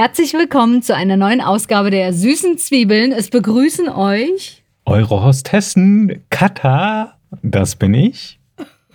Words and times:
Herzlich 0.00 0.32
willkommen 0.32 0.80
zu 0.80 0.96
einer 0.96 1.18
neuen 1.18 1.42
Ausgabe 1.42 1.90
der 1.90 2.14
süßen 2.14 2.56
Zwiebeln. 2.56 3.12
Es 3.12 3.28
begrüßen 3.28 3.90
euch 3.90 4.64
eure 4.86 5.22
Hostessen 5.22 6.24
Kata, 6.30 7.18
das 7.42 7.76
bin 7.76 7.92
ich. 7.92 8.40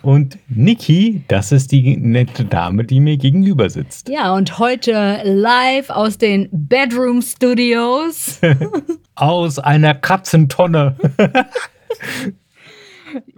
Und 0.02 0.36
Niki, 0.48 1.22
das 1.28 1.52
ist 1.52 1.70
die 1.70 1.96
nette 1.96 2.44
Dame, 2.44 2.82
die 2.82 2.98
mir 2.98 3.18
gegenüber 3.18 3.70
sitzt. 3.70 4.08
Ja, 4.08 4.34
und 4.34 4.58
heute 4.58 5.20
live 5.22 5.90
aus 5.90 6.18
den 6.18 6.48
Bedroom 6.50 7.22
Studios. 7.22 8.40
aus 9.14 9.60
einer 9.60 9.94
Katzentonne. 9.94 10.96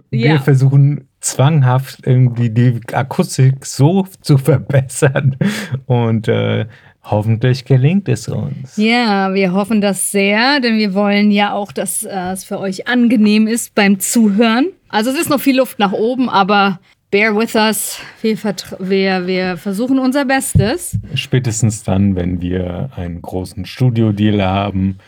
Wir 0.09 0.27
ja. 0.27 0.39
versuchen 0.39 1.07
zwanghaft 1.19 1.99
irgendwie 2.07 2.49
die 2.49 2.79
Akustik 2.93 3.63
so 3.65 4.07
zu 4.21 4.39
verbessern 4.39 5.37
und 5.85 6.27
äh, 6.27 6.65
hoffentlich 7.03 7.65
gelingt 7.65 8.07
es 8.09 8.27
uns. 8.27 8.77
Ja, 8.77 9.33
wir 9.33 9.53
hoffen 9.53 9.81
das 9.81 10.11
sehr, 10.11 10.59
denn 10.59 10.77
wir 10.77 10.93
wollen 10.93 11.31
ja 11.31 11.53
auch, 11.53 11.71
dass 11.71 12.03
äh, 12.03 12.31
es 12.31 12.43
für 12.43 12.59
euch 12.59 12.87
angenehm 12.87 13.47
ist 13.47 13.75
beim 13.75 13.99
Zuhören. 13.99 14.67
Also 14.89 15.11
es 15.11 15.19
ist 15.19 15.29
noch 15.29 15.39
viel 15.39 15.57
Luft 15.57 15.79
nach 15.79 15.91
oben, 15.91 16.29
aber 16.29 16.79
bear 17.11 17.35
with 17.35 17.55
us. 17.55 17.99
Wir, 18.21 18.37
wir, 18.79 19.27
wir 19.27 19.57
versuchen 19.57 19.99
unser 19.99 20.25
Bestes. 20.25 20.97
Spätestens 21.13 21.83
dann, 21.83 22.15
wenn 22.15 22.41
wir 22.41 22.89
einen 22.95 23.21
großen 23.21 23.65
Studio-Deal 23.65 24.43
haben. 24.43 24.99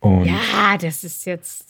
Und 0.00 0.26
ja, 0.26 0.76
das 0.80 1.04
ist 1.04 1.24
jetzt. 1.26 1.66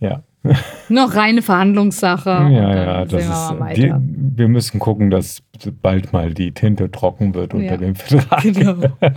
Ja. 0.00 0.22
Noch 0.88 1.14
reine 1.14 1.42
Verhandlungssache. 1.42 2.30
Ja, 2.30 2.74
ja, 2.74 3.04
das 3.04 3.24
ist. 3.24 3.76
Wir, 3.76 4.00
wir, 4.00 4.48
müssen 4.48 4.78
gucken, 4.78 5.10
dass 5.10 5.42
bald 5.82 6.12
mal 6.12 6.32
die 6.34 6.52
Tinte 6.52 6.90
trocken 6.90 7.34
wird 7.34 7.54
unter 7.54 7.72
ja. 7.72 7.76
dem 7.76 7.94
Vertrag. 7.94 8.42
Genau. 8.42 8.76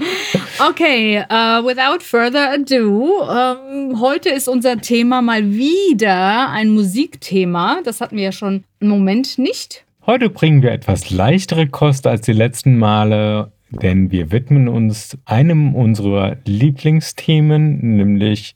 Okay, 0.70 1.24
uh, 1.30 1.64
without 1.66 2.04
further 2.04 2.52
ado, 2.52 3.22
um, 3.22 3.92
ähm, 3.92 4.02
heute 4.02 4.30
ist 4.30 4.50
unser 4.50 4.80
Thema 4.80 5.22
mal 5.22 5.52
wieder 5.52 6.50
ein 6.50 6.70
Musikthema. 6.70 7.80
Das 7.84 8.02
hatten 8.02 8.18
wir 8.18 8.24
ja 8.24 8.32
schon 8.32 8.66
einen 8.82 8.90
Moment 8.90 9.38
nicht. 9.38 9.86
Heute 10.06 10.30
bringen 10.30 10.62
wir 10.62 10.72
etwas 10.72 11.12
leichtere 11.12 11.68
Kost 11.68 12.08
als 12.08 12.22
die 12.22 12.34
letzten 12.34 12.78
Male, 12.78 13.52
denn 13.70 14.12
wir 14.12 14.32
widmen 14.32 14.68
uns 14.68 15.18
einem 15.26 15.76
unserer 15.76 16.38
Lieblingsthemen, 16.46 17.96
nämlich 17.96 18.56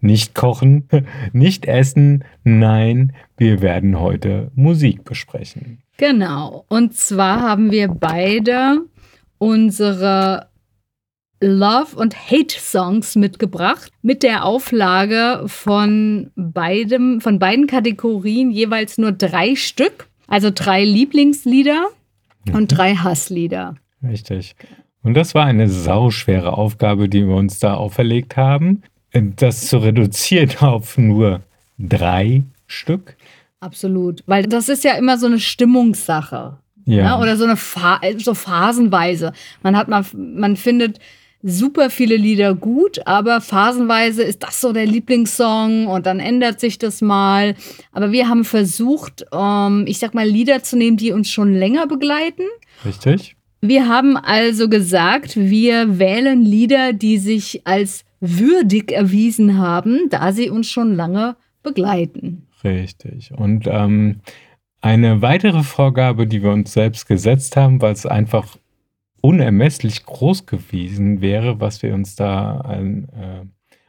nicht 0.00 0.34
kochen, 0.34 0.88
nicht 1.32 1.66
essen, 1.66 2.24
nein, 2.44 3.12
wir 3.36 3.60
werden 3.62 3.98
heute 4.00 4.50
Musik 4.54 5.04
besprechen. 5.04 5.78
Genau, 5.96 6.64
und 6.68 6.94
zwar 6.94 7.40
haben 7.40 7.70
wir 7.70 7.88
beide 7.88 8.82
unsere 9.38 10.48
Love- 11.40 11.96
und 11.96 12.16
Hate-Songs 12.16 13.16
mitgebracht, 13.16 13.92
mit 14.02 14.22
der 14.22 14.44
Auflage 14.44 15.44
von 15.46 16.30
beidem, 16.34 17.20
von 17.20 17.38
beiden 17.38 17.66
Kategorien 17.66 18.50
jeweils 18.50 18.98
nur 18.98 19.12
drei 19.12 19.54
Stück. 19.54 20.08
Also 20.26 20.50
drei 20.54 20.84
Lieblingslieder 20.84 21.88
mhm. 22.44 22.54
und 22.54 22.68
drei 22.68 22.94
Hasslieder. 22.94 23.76
Richtig. 24.02 24.56
Und 25.02 25.14
das 25.14 25.34
war 25.34 25.46
eine 25.46 25.68
sauschwere 25.68 26.52
Aufgabe, 26.52 27.08
die 27.08 27.26
wir 27.26 27.34
uns 27.34 27.60
da 27.60 27.74
auferlegt 27.74 28.36
haben 28.36 28.82
das 29.12 29.68
zu 29.68 29.78
reduzieren 29.78 30.56
auf 30.60 30.98
nur 30.98 31.42
drei 31.78 32.42
Stück? 32.66 33.16
Absolut, 33.60 34.22
weil 34.26 34.46
das 34.46 34.68
ist 34.68 34.84
ja 34.84 34.92
immer 34.92 35.18
so 35.18 35.26
eine 35.26 35.40
Stimmungssache. 35.40 36.58
Ja. 36.84 36.96
ja 36.96 37.16
ne? 37.16 37.22
oder 37.22 37.36
so 37.36 37.44
eine 37.44 37.56
Fa 37.56 38.00
so 38.18 38.34
phasenweise. 38.34 39.32
Man 39.62 39.76
hat 39.76 39.88
man, 39.88 40.06
man 40.14 40.56
findet 40.56 40.98
super 41.42 41.90
viele 41.90 42.16
Lieder 42.16 42.54
gut, 42.54 43.06
aber 43.06 43.40
phasenweise 43.40 44.22
ist 44.22 44.42
das 44.42 44.60
so 44.60 44.72
der 44.72 44.86
Lieblingssong 44.86 45.86
und 45.86 46.06
dann 46.06 46.20
ändert 46.20 46.60
sich 46.60 46.78
das 46.78 47.00
mal. 47.00 47.54
Aber 47.92 48.12
wir 48.12 48.28
haben 48.28 48.44
versucht, 48.44 49.24
ähm, 49.32 49.84
ich 49.86 49.98
sag 49.98 50.14
mal, 50.14 50.26
Lieder 50.26 50.62
zu 50.62 50.76
nehmen, 50.76 50.96
die 50.96 51.12
uns 51.12 51.30
schon 51.30 51.54
länger 51.54 51.86
begleiten. 51.86 52.44
Richtig. 52.84 53.36
Wir 53.60 53.88
haben 53.88 54.16
also 54.16 54.68
gesagt, 54.68 55.36
wir 55.36 55.98
wählen 55.98 56.42
Lieder, 56.42 56.92
die 56.92 57.18
sich 57.18 57.66
als 57.66 58.04
würdig 58.20 58.92
erwiesen 58.92 59.58
haben, 59.58 60.08
da 60.10 60.32
sie 60.32 60.50
uns 60.50 60.68
schon 60.68 60.94
lange 60.94 61.36
begleiten. 61.62 62.46
Richtig. 62.62 63.32
Und 63.36 63.66
ähm, 63.66 64.20
eine 64.80 65.22
weitere 65.22 65.62
Vorgabe, 65.62 66.26
die 66.26 66.42
wir 66.42 66.50
uns 66.50 66.72
selbst 66.72 67.06
gesetzt 67.06 67.56
haben, 67.56 67.80
weil 67.82 67.92
es 67.92 68.06
einfach 68.06 68.56
unermesslich 69.20 70.04
groß 70.04 70.46
gewesen 70.46 71.20
wäre, 71.20 71.60
was 71.60 71.82
wir 71.82 71.94
uns 71.94 72.14
da 72.14 72.58
an 72.58 73.08
äh, 73.12 73.44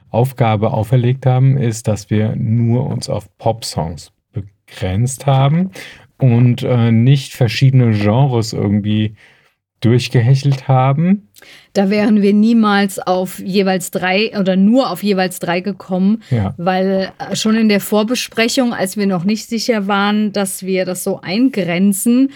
Aufgabe 0.10 0.74
auferlegt 0.74 1.26
haben, 1.26 1.58
ist, 1.58 1.88
dass 1.88 2.10
wir 2.10 2.36
nur 2.36 2.88
uns 2.88 3.10
auf 3.10 3.30
Pop-Songs 3.38 4.12
begrenzt 4.32 5.28
haben 5.28 5.70
und 6.18 6.64
äh, 6.64 6.92
nicht 6.92 7.34
verschiedene 7.34 7.92
Genres 7.92 8.54
irgendwie 8.54 9.16
durchgehechelt 9.82 10.68
haben. 10.68 11.30
Da 11.74 11.90
wären 11.90 12.22
wir 12.22 12.34
niemals 12.34 13.00
auf 13.00 13.40
jeweils 13.40 13.92
drei 13.92 14.38
oder 14.38 14.56
nur 14.56 14.90
auf 14.90 15.04
jeweils 15.04 15.40
drei 15.40 15.62
gekommen, 15.62 16.22
ja. 16.30 16.54
weil 16.58 17.12
äh, 17.18 17.36
schon 17.36 17.56
in 17.56 17.70
der 17.70 17.80
Vorbesprechung, 17.80 18.74
als 18.74 18.98
wir 18.98 19.08
noch 19.08 19.24
nicht 19.24 19.48
sicher 19.48 19.88
waren, 19.88 20.34
dass 20.34 20.64
wir 20.64 20.86
das 20.86 21.04
so 21.04 21.22
eingrenzen, 21.22 22.32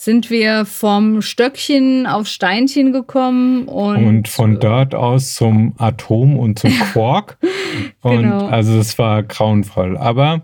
sind 0.00 0.30
wir 0.30 0.64
vom 0.64 1.22
Stöckchen 1.22 2.06
auf 2.06 2.28
Steinchen 2.28 2.92
gekommen 2.92 3.64
und, 3.66 4.04
und 4.04 4.28
von 4.28 4.60
dort 4.60 4.94
aus 4.94 5.34
zum 5.34 5.74
Atom 5.76 6.38
und 6.38 6.58
zum 6.58 6.70
Quark. 6.92 7.36
genau. 8.02 8.46
Und 8.46 8.52
also 8.52 8.78
es 8.78 8.96
war 8.96 9.24
grauenvoll. 9.24 9.96
Aber 9.96 10.42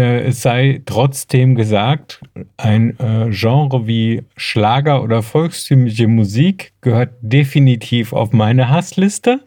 es 0.00 0.42
sei 0.42 0.82
trotzdem 0.86 1.54
gesagt, 1.54 2.20
ein 2.56 2.98
äh, 2.98 3.30
Genre 3.30 3.86
wie 3.86 4.22
Schlager 4.36 5.02
oder 5.02 5.22
volkstümliche 5.22 6.08
Musik 6.08 6.72
gehört 6.80 7.10
definitiv 7.20 8.12
auf 8.12 8.32
meine 8.32 8.68
Hassliste. 8.68 9.40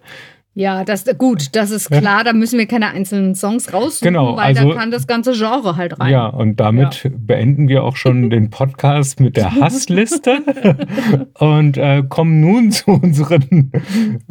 Ja, 0.58 0.84
das 0.84 1.06
gut, 1.20 1.56
das 1.56 1.70
ist 1.70 1.92
klar, 1.92 2.24
da 2.24 2.34
müssen 2.34 2.58
wir 2.58 2.66
keine 2.66 2.88
einzelnen 2.88 3.36
Songs 3.36 3.72
raussuchen, 3.72 4.08
genau, 4.08 4.38
weil 4.38 4.58
also, 4.58 4.70
da 4.70 4.76
kann 4.76 4.90
das 4.90 5.06
ganze 5.06 5.34
Genre 5.34 5.76
halt 5.76 6.00
rein. 6.00 6.12
Ja, 6.12 6.26
und 6.26 6.60
damit 6.60 7.04
ja. 7.04 7.12
beenden 7.16 7.68
wir 7.68 7.84
auch 7.84 7.96
schon 7.96 8.32
den 8.32 8.50
Podcast 8.50 9.20
mit 9.20 9.38
der 9.38 9.54
Hassliste 9.62 10.40
und 11.36 11.78
äh, 11.78 12.02
kommen 12.10 12.42
nun 12.42 12.72
zu 12.72 12.90
unseren 12.90 13.72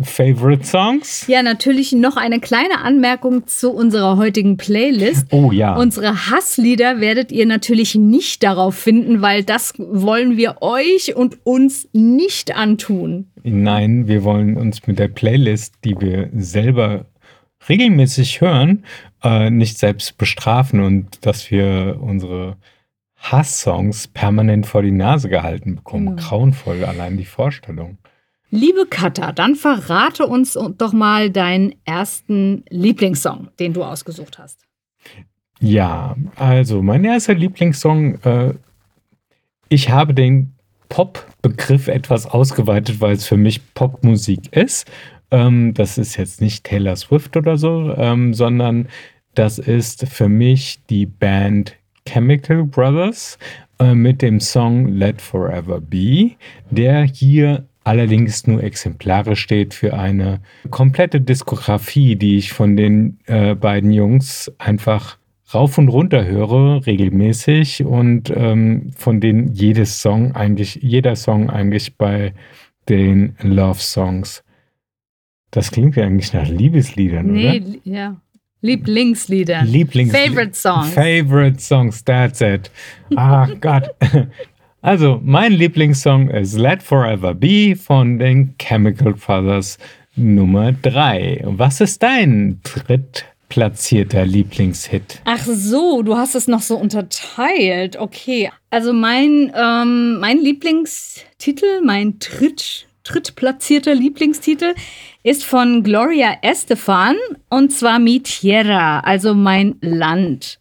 Favorite 0.02 0.64
Songs. 0.64 1.28
Ja, 1.28 1.44
natürlich 1.44 1.92
noch 1.92 2.16
eine 2.16 2.40
kleine 2.40 2.80
Anmerkung 2.82 3.46
zu 3.46 3.70
unserer 3.70 4.16
heutigen 4.16 4.56
Playlist. 4.56 5.28
Oh 5.30 5.52
ja. 5.52 5.76
Unsere 5.76 6.28
Hasslieder 6.32 7.00
werdet 7.00 7.30
ihr 7.30 7.46
natürlich 7.46 7.94
nicht 7.94 8.42
darauf 8.42 8.74
finden, 8.74 9.22
weil 9.22 9.44
das 9.44 9.74
wollen 9.78 10.36
wir 10.36 10.56
euch 10.60 11.14
und 11.14 11.38
uns 11.44 11.88
nicht 11.92 12.56
antun. 12.56 13.28
Nein, 13.48 14.08
wir 14.08 14.24
wollen 14.24 14.56
uns 14.56 14.88
mit 14.88 14.98
der 14.98 15.06
Playlist, 15.06 15.74
die 15.84 15.94
wir 16.00 16.15
selber 16.34 17.06
regelmäßig 17.68 18.40
hören, 18.40 18.84
äh, 19.22 19.50
nicht 19.50 19.78
selbst 19.78 20.18
bestrafen 20.18 20.80
und 20.80 21.24
dass 21.26 21.50
wir 21.50 21.98
unsere 22.00 22.56
Hass-Songs 23.16 24.08
permanent 24.08 24.66
vor 24.66 24.82
die 24.82 24.90
Nase 24.90 25.28
gehalten 25.28 25.76
bekommen. 25.76 26.12
Mhm. 26.12 26.16
Grauenvoll, 26.16 26.84
allein 26.84 27.16
die 27.16 27.24
Vorstellung. 27.24 27.98
Liebe 28.50 28.86
Katha, 28.88 29.32
dann 29.32 29.56
verrate 29.56 30.26
uns 30.26 30.56
doch 30.78 30.92
mal 30.92 31.30
deinen 31.30 31.74
ersten 31.84 32.64
Lieblingssong, 32.68 33.48
den 33.58 33.72
du 33.72 33.82
ausgesucht 33.82 34.38
hast. 34.38 34.60
Ja, 35.58 36.16
also 36.36 36.82
mein 36.82 37.04
erster 37.04 37.34
Lieblingssong, 37.34 38.20
äh, 38.22 38.54
ich 39.68 39.90
habe 39.90 40.14
den 40.14 40.54
Pop-Begriff 40.88 41.88
etwas 41.88 42.26
ausgeweitet, 42.26 43.00
weil 43.00 43.14
es 43.14 43.26
für 43.26 43.36
mich 43.36 43.74
Popmusik 43.74 44.52
ist. 44.54 44.86
Ähm, 45.30 45.74
das 45.74 45.98
ist 45.98 46.16
jetzt 46.16 46.40
nicht 46.40 46.64
Taylor 46.64 46.96
Swift 46.96 47.36
oder 47.36 47.56
so, 47.56 47.94
ähm, 47.96 48.34
sondern 48.34 48.88
das 49.34 49.58
ist 49.58 50.08
für 50.08 50.28
mich 50.28 50.80
die 50.88 51.06
Band 51.06 51.76
Chemical 52.06 52.64
Brothers 52.64 53.38
äh, 53.78 53.94
mit 53.94 54.22
dem 54.22 54.40
Song 54.40 54.88
Let 54.88 55.20
Forever 55.20 55.80
Be, 55.80 56.32
der 56.70 57.04
hier 57.04 57.66
allerdings 57.84 58.46
nur 58.46 58.62
exemplarisch 58.62 59.40
steht 59.40 59.74
für 59.74 59.94
eine 59.94 60.40
komplette 60.70 61.20
Diskografie, 61.20 62.16
die 62.16 62.36
ich 62.36 62.52
von 62.52 62.76
den 62.76 63.18
äh, 63.26 63.54
beiden 63.54 63.92
Jungs 63.92 64.50
einfach 64.58 65.18
rauf 65.54 65.78
und 65.78 65.88
runter 65.88 66.24
höre, 66.24 66.84
regelmäßig 66.86 67.84
und 67.84 68.32
ähm, 68.34 68.90
von 68.96 69.20
denen 69.20 69.52
jedes 69.52 70.00
Song 70.00 70.34
eigentlich, 70.34 70.80
jeder 70.82 71.14
Song 71.14 71.50
eigentlich 71.50 71.96
bei 71.96 72.32
den 72.88 73.36
Love 73.42 73.78
Songs. 73.78 74.42
Das 75.50 75.70
klingt 75.70 75.96
ja 75.96 76.04
eigentlich 76.04 76.32
nach 76.32 76.48
Liebesliedern, 76.48 77.26
nee, 77.32 77.60
oder? 77.60 77.78
ja. 77.84 78.16
Lieblingsliedern. 78.62 79.66
Lieblings 79.66 80.12
Favorite 80.12 80.54
Songs. 80.54 80.90
Favorite 80.92 81.60
Songs, 81.60 82.04
that's 82.04 82.40
it. 82.40 82.70
Ach 83.14 83.48
Gott. 83.60 83.90
Also, 84.80 85.20
mein 85.22 85.52
Lieblingssong 85.52 86.30
ist 86.30 86.56
Let 86.56 86.82
Forever 86.82 87.34
Be 87.34 87.76
von 87.76 88.18
den 88.18 88.54
Chemical 88.58 89.14
Brothers. 89.14 89.78
Nummer 90.16 90.72
drei. 90.72 91.42
Was 91.44 91.80
ist 91.82 92.02
dein 92.02 92.60
drittplatzierter 92.62 94.24
Lieblingshit? 94.24 95.20
Ach 95.24 95.44
so, 95.44 96.02
du 96.02 96.16
hast 96.16 96.34
es 96.34 96.48
noch 96.48 96.62
so 96.62 96.76
unterteilt. 96.76 97.96
Okay. 97.98 98.50
Also 98.70 98.92
mein, 98.94 99.52
ähm, 99.54 100.18
mein 100.18 100.38
Lieblingstitel, 100.38 101.82
mein 101.84 102.18
dritt, 102.18 102.86
drittplatzierter 103.06 103.94
Lieblingstitel 103.94 104.74
ist 105.22 105.44
von 105.44 105.82
Gloria 105.82 106.36
Estefan 106.42 107.16
und 107.48 107.72
zwar 107.72 107.98
Mi 107.98 108.20
Tierra, 108.20 109.00
also 109.00 109.34
mein 109.34 109.76
Land. 109.80 110.58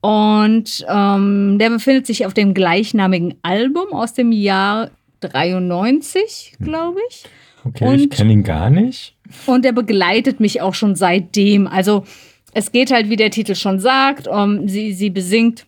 Und 0.00 0.84
ähm, 0.88 1.58
der 1.58 1.70
befindet 1.70 2.06
sich 2.06 2.24
auf 2.24 2.32
dem 2.32 2.54
gleichnamigen 2.54 3.34
Album 3.42 3.92
aus 3.92 4.14
dem 4.14 4.32
Jahr 4.32 4.90
93, 5.20 6.54
glaube 6.60 7.00
ich. 7.10 7.24
Okay, 7.64 7.86
und, 7.86 8.00
ich 8.00 8.10
kenne 8.10 8.32
ihn 8.32 8.42
gar 8.42 8.70
nicht. 8.70 9.14
Und 9.46 9.66
er 9.66 9.72
begleitet 9.72 10.40
mich 10.40 10.62
auch 10.62 10.74
schon 10.74 10.96
seitdem. 10.96 11.66
Also 11.66 12.04
es 12.52 12.72
geht 12.72 12.90
halt, 12.90 13.10
wie 13.10 13.16
der 13.16 13.30
Titel 13.30 13.54
schon 13.54 13.78
sagt, 13.78 14.26
um, 14.26 14.66
sie, 14.68 14.92
sie 14.92 15.10
besingt 15.10 15.66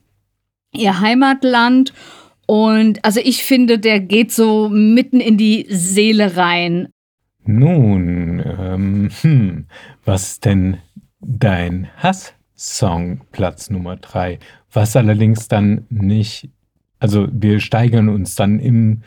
ihr 0.74 1.00
Heimatland. 1.00 1.92
Und 2.46 3.04
also 3.04 3.20
ich 3.22 3.44
finde, 3.44 3.78
der 3.78 4.00
geht 4.00 4.32
so 4.32 4.68
mitten 4.68 5.20
in 5.20 5.36
die 5.36 5.66
Seele 5.68 6.36
rein. 6.36 6.88
Nun, 7.44 8.42
ähm, 8.44 9.10
hm, 9.20 9.66
was 10.04 10.32
ist 10.32 10.44
denn 10.44 10.78
dein 11.20 11.88
Hass-Song 11.96 13.22
Platz 13.32 13.70
Nummer 13.70 13.96
drei? 13.96 14.38
Was 14.72 14.96
allerdings 14.96 15.48
dann 15.48 15.86
nicht, 15.90 16.50
also 16.98 17.28
wir 17.32 17.60
steigern 17.60 18.08
uns 18.08 18.36
dann 18.36 18.58
im, 18.60 19.02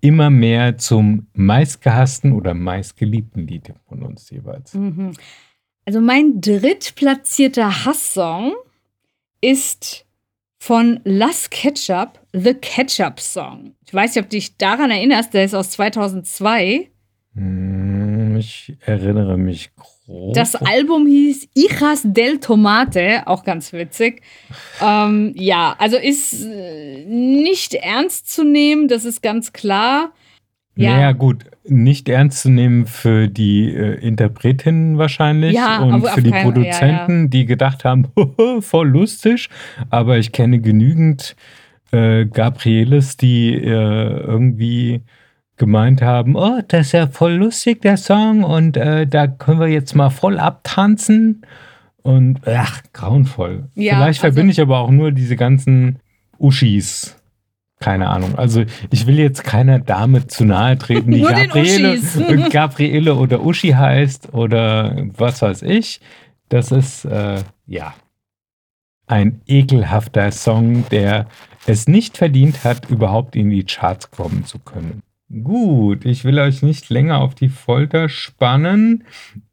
immer 0.00 0.30
mehr 0.30 0.78
zum 0.78 1.26
meistgehassten 1.34 2.32
oder 2.32 2.54
meistgeliebten 2.54 3.46
Lied 3.46 3.74
von 3.88 4.02
uns 4.02 4.30
jeweils. 4.30 4.74
Mhm. 4.74 5.12
Also 5.84 6.00
mein 6.00 6.40
drittplatzierter 6.40 7.84
Hasssong 7.84 8.52
ist 9.40 10.06
von 10.60 11.00
Las 11.04 11.48
Ketchup, 11.48 12.20
The 12.32 12.54
Ketchup 12.54 13.18
Song. 13.18 13.74
Ich 13.86 13.94
weiß 13.94 14.14
nicht, 14.14 14.24
ob 14.24 14.30
du 14.30 14.36
dich 14.36 14.56
daran 14.58 14.90
erinnerst, 14.90 15.32
der 15.32 15.44
ist 15.44 15.54
aus 15.54 15.70
2002. 15.70 16.90
Hm, 17.34 18.36
ich 18.36 18.76
erinnere 18.84 19.38
mich 19.38 19.70
grob. 19.74 20.34
Das 20.34 20.54
Album 20.54 21.06
hieß 21.06 21.48
Hijas 21.56 22.02
del 22.04 22.40
Tomate, 22.40 23.26
auch 23.26 23.42
ganz 23.42 23.72
witzig. 23.72 24.22
Ähm, 24.82 25.32
ja, 25.34 25.74
also 25.78 25.96
ist 25.96 26.44
äh, 26.44 27.06
nicht 27.06 27.74
ernst 27.74 28.30
zu 28.30 28.44
nehmen, 28.44 28.86
das 28.86 29.06
ist 29.06 29.22
ganz 29.22 29.54
klar. 29.54 30.12
Ja. 30.76 30.94
Naja, 30.94 31.12
gut, 31.12 31.44
nicht 31.64 32.08
ernst 32.08 32.42
zu 32.42 32.50
nehmen 32.50 32.86
für 32.86 33.28
die 33.28 33.74
äh, 33.74 33.94
Interpretinnen 33.96 34.98
wahrscheinlich 34.98 35.54
ja, 35.54 35.80
und 35.80 36.06
für 36.06 36.22
die 36.22 36.30
keinen, 36.30 36.44
Produzenten, 36.44 37.12
ja, 37.12 37.22
ja. 37.22 37.28
die 37.28 37.46
gedacht 37.46 37.84
haben, 37.84 38.08
voll 38.60 38.88
lustig, 38.88 39.50
aber 39.90 40.18
ich 40.18 40.32
kenne 40.32 40.60
genügend 40.60 41.36
äh, 41.92 42.24
Gabrieles, 42.26 43.16
die 43.16 43.54
äh, 43.54 43.66
irgendwie 43.66 45.02
gemeint 45.56 46.00
haben, 46.00 46.36
oh, 46.36 46.60
das 46.66 46.86
ist 46.86 46.92
ja 46.92 47.06
voll 47.06 47.34
lustig, 47.34 47.82
der 47.82 47.98
Song, 47.98 48.44
und 48.44 48.76
äh, 48.76 49.06
da 49.06 49.26
können 49.26 49.60
wir 49.60 49.68
jetzt 49.68 49.94
mal 49.94 50.10
voll 50.10 50.38
abtanzen. 50.38 51.42
Und 52.02 52.40
ach, 52.48 52.82
grauenvoll. 52.94 53.68
Vielleicht 53.74 54.24
also, 54.24 54.32
verbinde 54.32 54.52
ich 54.52 54.60
aber 54.60 54.78
auch 54.78 54.90
nur 54.90 55.12
diese 55.12 55.36
ganzen 55.36 55.98
Uschis. 56.38 57.19
Keine 57.80 58.08
Ahnung. 58.08 58.38
Also 58.38 58.64
ich 58.90 59.06
will 59.06 59.18
jetzt 59.18 59.42
keiner 59.42 59.78
Dame 59.78 60.26
zu 60.26 60.44
nahe 60.44 60.76
treten, 60.76 61.10
die 61.10 61.20
Gabriele, 61.22 61.98
Gabriele 62.50 63.14
oder 63.14 63.42
Uschi 63.42 63.70
heißt 63.70 64.34
oder 64.34 65.08
was 65.16 65.40
weiß 65.40 65.62
ich. 65.62 66.00
Das 66.50 66.72
ist 66.72 67.06
äh, 67.06 67.42
ja 67.66 67.94
ein 69.06 69.40
ekelhafter 69.46 70.30
Song, 70.30 70.84
der 70.90 71.26
es 71.66 71.88
nicht 71.88 72.16
verdient 72.16 72.64
hat, 72.64 72.88
überhaupt 72.90 73.34
in 73.34 73.50
die 73.50 73.64
Charts 73.64 74.10
kommen 74.10 74.44
zu 74.44 74.58
können. 74.58 75.02
Gut, 75.42 76.04
ich 76.04 76.24
will 76.24 76.38
euch 76.38 76.62
nicht 76.62 76.90
länger 76.90 77.20
auf 77.20 77.34
die 77.34 77.48
Folter 77.48 78.08
spannen. 78.08 79.04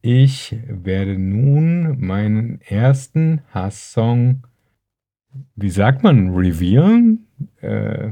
Ich 0.02 0.56
werde 0.68 1.18
nun 1.18 2.00
meinen 2.00 2.62
ersten 2.62 3.42
Hasssong, 3.54 4.47
wie 5.56 5.70
sagt 5.70 6.04
man, 6.04 6.36
revealen? 6.36 7.28
Äh, 7.62 8.10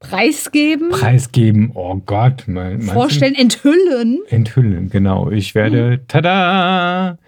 Preisgeben? 0.00 0.90
Preisgeben, 0.90 1.72
oh 1.74 1.96
Gott. 1.96 2.44
Mein, 2.46 2.82
Vorstellen, 2.82 3.34
du? 3.34 3.40
enthüllen. 3.40 4.20
Enthüllen, 4.28 4.90
genau. 4.90 5.30
Ich 5.30 5.54
werde, 5.54 5.92
hm. 5.92 6.00
tada! 6.06 7.18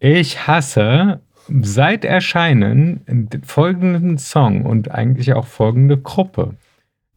Ich 0.00 0.46
hasse 0.46 1.20
seit 1.62 2.04
Erscheinen 2.04 3.28
folgenden 3.44 4.16
Song 4.18 4.64
und 4.64 4.90
eigentlich 4.90 5.32
auch 5.34 5.46
folgende 5.46 5.98
Gruppe 5.98 6.54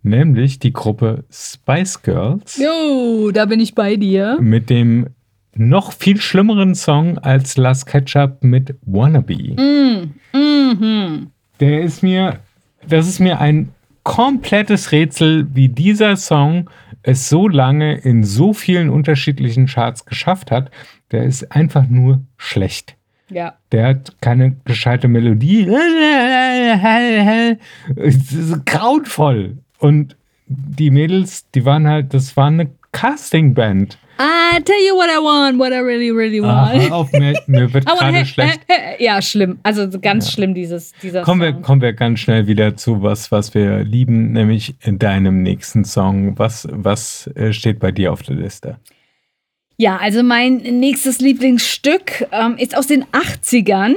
nämlich 0.03 0.59
die 0.59 0.73
Gruppe 0.73 1.23
Spice 1.31 2.01
Girls. 2.01 2.57
Jo, 2.57 3.31
da 3.31 3.45
bin 3.45 3.59
ich 3.59 3.75
bei 3.75 3.95
dir. 3.95 4.37
Mit 4.41 4.69
dem 4.69 5.07
noch 5.55 5.91
viel 5.93 6.19
schlimmeren 6.19 6.75
Song 6.75 7.17
als 7.17 7.57
Last 7.57 7.85
Ketchup 7.85 8.43
mit 8.43 8.75
Wannabe. 8.83 9.55
Mm, 9.57 10.13
mm 10.37 10.71
-hmm. 10.71 11.27
Der 11.59 11.81
ist 11.81 12.03
mir, 12.03 12.39
das 12.87 13.07
ist 13.07 13.19
mir 13.19 13.39
ein 13.39 13.69
komplettes 14.03 14.91
Rätsel, 14.91 15.47
wie 15.53 15.69
dieser 15.69 16.17
Song 16.17 16.69
es 17.03 17.29
so 17.29 17.47
lange 17.47 17.97
in 17.97 18.23
so 18.23 18.53
vielen 18.53 18.89
unterschiedlichen 18.89 19.67
Charts 19.67 20.05
geschafft 20.05 20.51
hat. 20.51 20.71
Der 21.11 21.23
ist 21.23 21.51
einfach 21.51 21.87
nur 21.87 22.21
schlecht. 22.37 22.95
Ja. 23.29 23.55
Der 23.71 23.87
hat 23.87 24.15
keine 24.21 24.57
gescheite 24.65 25.07
Melodie. 25.07 25.67
Es 27.95 28.31
ist 28.31 28.65
grauenvoll. 28.65 29.57
Und 29.79 30.17
die 30.47 30.91
Mädels, 30.91 31.49
die 31.51 31.63
waren 31.65 31.87
halt, 31.87 32.13
das 32.13 32.35
war 32.35 32.47
eine 32.47 32.69
Castingband. 32.91 33.97
I 34.19 34.59
tell 34.63 34.79
you 34.85 34.95
what 34.95 35.09
I 35.09 35.17
want, 35.17 35.57
what 35.57 35.73
I 35.73 35.79
really, 35.79 36.11
really 36.11 36.41
want. 36.41 36.75
Aha, 36.75 36.93
auf 36.93 37.11
mir, 37.11 37.33
mir 37.47 37.73
wird 37.73 37.85
gerade 37.99 38.25
schlecht. 38.25 38.61
Ja, 38.99 39.21
schlimm. 39.21 39.59
Also 39.63 39.87
ganz 39.99 40.25
ja. 40.27 40.31
schlimm, 40.33 40.53
dieses, 40.53 40.93
dieser 41.01 41.23
kommen 41.23 41.41
Song. 41.41 41.55
Wir, 41.55 41.61
kommen 41.61 41.81
wir 41.81 41.93
ganz 41.93 42.19
schnell 42.19 42.45
wieder 42.47 42.75
zu 42.75 43.01
was, 43.01 43.31
was 43.31 43.53
wir 43.53 43.83
lieben, 43.83 44.31
nämlich 44.33 44.75
in 44.81 44.99
deinem 44.99 45.41
nächsten 45.41 45.85
Song. 45.85 46.37
Was, 46.37 46.67
was 46.71 47.27
äh, 47.35 47.53
steht 47.53 47.79
bei 47.79 47.91
dir 47.91 48.13
auf 48.13 48.21
der 48.21 48.35
Liste? 48.35 48.77
Ja, 49.77 49.97
also 49.97 50.21
mein 50.21 50.57
nächstes 50.57 51.19
Lieblingsstück 51.19 52.27
ähm, 52.31 52.57
ist 52.57 52.77
aus 52.77 52.85
den 52.85 53.05
80ern 53.05 53.95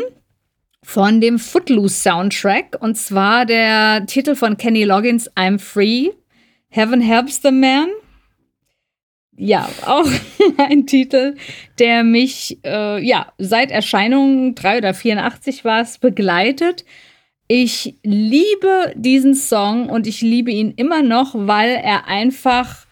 von 0.83 1.21
dem 1.21 1.39
Footloose 1.39 2.01
Soundtrack 2.01 2.79
und 2.81 2.97
zwar 2.97 3.45
der 3.45 4.07
Titel 4.07 4.35
von 4.35 4.57
Kenny 4.57 4.85
Loggins 4.85 5.31
I'm 5.37 5.59
Free. 5.59 6.11
Heaven 6.71 7.01
Helps 7.01 7.41
the 7.43 7.51
Man. 7.51 7.89
Ja, 9.37 9.69
auch 9.85 10.09
ein 10.59 10.87
Titel, 10.87 11.35
der 11.79 12.05
mich 12.05 12.59
äh, 12.65 13.05
ja 13.05 13.33
seit 13.39 13.71
Erscheinung 13.71 14.55
3 14.55 14.79
oder 14.79 14.95
84 14.95 15.65
war 15.65 15.81
es 15.81 15.99
begleitet. 15.99 16.85
Ich 17.49 17.97
liebe 18.03 18.93
diesen 18.97 19.35
Song 19.35 19.89
und 19.91 20.07
ich 20.07 20.21
liebe 20.23 20.51
ihn 20.51 20.73
immer 20.77 21.03
noch, 21.03 21.35
weil 21.35 21.71
er 21.71 22.07
einfach 22.07 22.87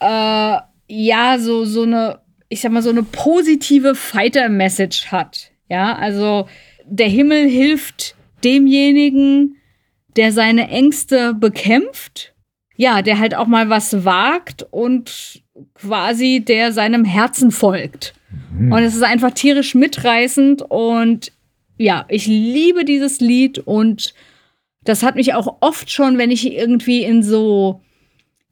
äh, 0.00 0.58
ja 0.88 1.38
so 1.38 1.64
so 1.64 1.82
eine 1.82 2.20
ich 2.48 2.60
sag 2.60 2.72
mal 2.72 2.82
so 2.82 2.90
eine 2.90 3.02
positive 3.02 3.94
Fighter 3.94 4.48
Message 4.48 5.06
hat. 5.06 5.50
Ja, 5.68 5.96
also 5.96 6.48
der 6.84 7.08
Himmel 7.08 7.48
hilft 7.48 8.14
demjenigen, 8.44 9.56
der 10.16 10.32
seine 10.32 10.68
Ängste 10.68 11.34
bekämpft. 11.34 12.33
Ja, 12.76 13.02
der 13.02 13.18
halt 13.18 13.34
auch 13.34 13.46
mal 13.46 13.70
was 13.70 14.04
wagt 14.04 14.66
und 14.70 15.42
quasi 15.74 16.42
der 16.44 16.72
seinem 16.72 17.04
Herzen 17.04 17.50
folgt. 17.50 18.14
Mhm. 18.52 18.72
Und 18.72 18.82
es 18.82 18.94
ist 18.94 19.02
einfach 19.02 19.30
tierisch 19.30 19.74
mitreißend 19.74 20.62
und 20.62 21.32
ja, 21.76 22.04
ich 22.08 22.26
liebe 22.26 22.84
dieses 22.84 23.20
Lied 23.20 23.58
und 23.58 24.14
das 24.82 25.02
hat 25.02 25.16
mich 25.16 25.34
auch 25.34 25.56
oft 25.60 25.90
schon, 25.90 26.18
wenn 26.18 26.30
ich 26.30 26.52
irgendwie 26.52 27.02
in 27.02 27.22
so 27.22 27.80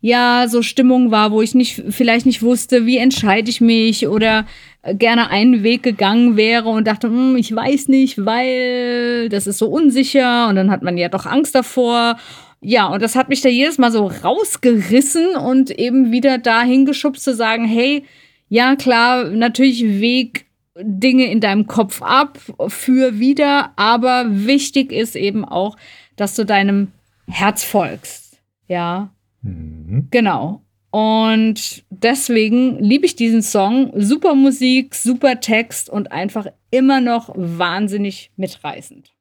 ja, 0.05 0.47
so 0.49 0.63
Stimmung 0.63 1.13
war, 1.13 1.31
wo 1.31 1.43
ich 1.43 1.55
nicht 1.55 1.81
vielleicht 1.91 2.27
nicht 2.27 2.43
wusste, 2.43 2.87
wie 2.87 2.99
entscheide 2.99 3.49
ich 3.49 3.61
mich 3.61 4.09
oder 4.09 4.47
gerne 4.95 5.31
einen 5.31 5.63
Weg 5.63 5.85
gegangen 5.85 6.37
wäre 6.37 6.69
und 6.71 6.89
dachte, 6.89 7.07
hm, 7.07 7.37
ich 7.37 7.55
weiß 7.55 7.87
nicht, 7.87 8.27
weil 8.27 9.29
das 9.29 9.47
ist 9.47 9.59
so 9.59 9.69
unsicher 9.69 10.49
und 10.49 10.57
dann 10.57 10.73
hat 10.73 10.83
man 10.83 10.99
ja 10.99 11.09
doch 11.09 11.25
Angst 11.25 11.55
davor. 11.55 12.17
Ja, 12.65 12.87
und 12.87 13.03
das 13.03 13.17
hat 13.17 13.29
mich 13.29 13.41
da 13.41 13.49
jedes 13.49 13.79
Mal 13.79 13.91
so 13.91 14.07
rausgerissen 14.07 15.35
und 15.35 15.71
eben 15.71 16.13
wieder 16.13 16.39
dahin 16.39 16.87
geschubst 16.87 17.25
zu 17.25 17.35
sagen, 17.35 17.67
hey, 17.67 18.05
ja 18.49 18.77
klar, 18.77 19.25
natürlich 19.31 19.83
Weg 20.01 20.47
Dinge 20.79 21.31
in 21.31 21.41
deinem 21.41 21.67
Kopf 21.67 22.01
ab, 22.03 22.39
für 22.69 23.19
wieder, 23.19 23.73
aber 23.77 24.27
wichtig 24.29 24.93
ist 24.93 25.17
eben 25.17 25.45
auch, 25.45 25.77
dass 26.17 26.37
du 26.37 26.45
deinem 26.45 26.93
Herz 27.29 27.65
folgst. 27.65 28.41
Ja. 28.69 29.13
Mhm. 29.43 30.09
Genau. 30.11 30.63
Und 30.91 31.85
deswegen 31.91 32.79
liebe 32.79 33.07
ich 33.07 33.17
diesen 33.17 33.43
Song. 33.43 33.93
Super 33.97 34.35
Musik, 34.35 34.95
super 34.95 35.41
Text 35.41 35.91
und 35.91 36.13
einfach 36.13 36.47
immer 36.71 37.01
noch 37.01 37.33
wahnsinnig 37.35 38.31
mitreißend. 38.37 39.13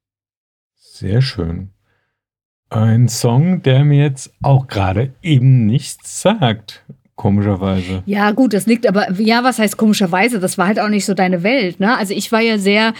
Sehr 0.75 1.21
schön. 1.21 1.69
Ein 2.71 3.09
Song, 3.09 3.61
der 3.63 3.83
mir 3.83 4.01
jetzt 4.01 4.31
auch 4.41 4.67
gerade 4.67 5.11
eben 5.21 5.65
nichts 5.65 6.21
sagt. 6.21 6.83
Komischerweise. 7.15 8.01
Ja, 8.05 8.31
gut, 8.31 8.53
das 8.53 8.65
liegt 8.65 8.87
aber, 8.87 9.11
ja, 9.19 9.43
was 9.43 9.59
heißt 9.59 9.75
komischerweise? 9.75 10.39
Das 10.39 10.57
war 10.57 10.67
halt 10.67 10.79
auch 10.79 10.87
nicht 10.87 11.05
so 11.05 11.13
deine 11.13 11.43
Welt, 11.43 11.81
ne? 11.81 11.97
Also 11.97 12.13
ich 12.13 12.31
war 12.31 12.39
ja 12.39 12.57
sehr 12.57 12.93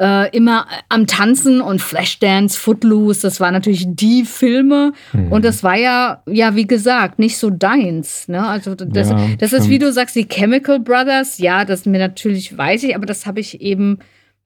äh, 0.00 0.28
immer 0.36 0.66
am 0.88 1.06
Tanzen 1.06 1.60
und 1.60 1.80
Flashdance, 1.80 2.58
Footloose, 2.58 3.22
das 3.22 3.38
waren 3.38 3.54
natürlich 3.54 3.86
die 3.88 4.24
Filme. 4.24 4.92
Mhm. 5.12 5.30
Und 5.30 5.44
das 5.44 5.62
war 5.62 5.76
ja, 5.76 6.22
ja, 6.26 6.56
wie 6.56 6.66
gesagt, 6.66 7.20
nicht 7.20 7.38
so 7.38 7.48
deins. 7.48 8.26
Ne? 8.26 8.44
Also 8.44 8.74
das, 8.74 9.10
ja, 9.10 9.28
das 9.38 9.52
ist, 9.52 9.68
wie 9.68 9.78
du 9.78 9.92
sagst, 9.92 10.16
die 10.16 10.26
Chemical 10.28 10.80
Brothers, 10.80 11.38
ja, 11.38 11.64
das 11.64 11.86
mir 11.86 11.98
natürlich 11.98 12.58
weiß 12.58 12.82
ich, 12.82 12.96
aber 12.96 13.06
das 13.06 13.24
habe 13.24 13.38
ich 13.38 13.60
eben 13.60 14.00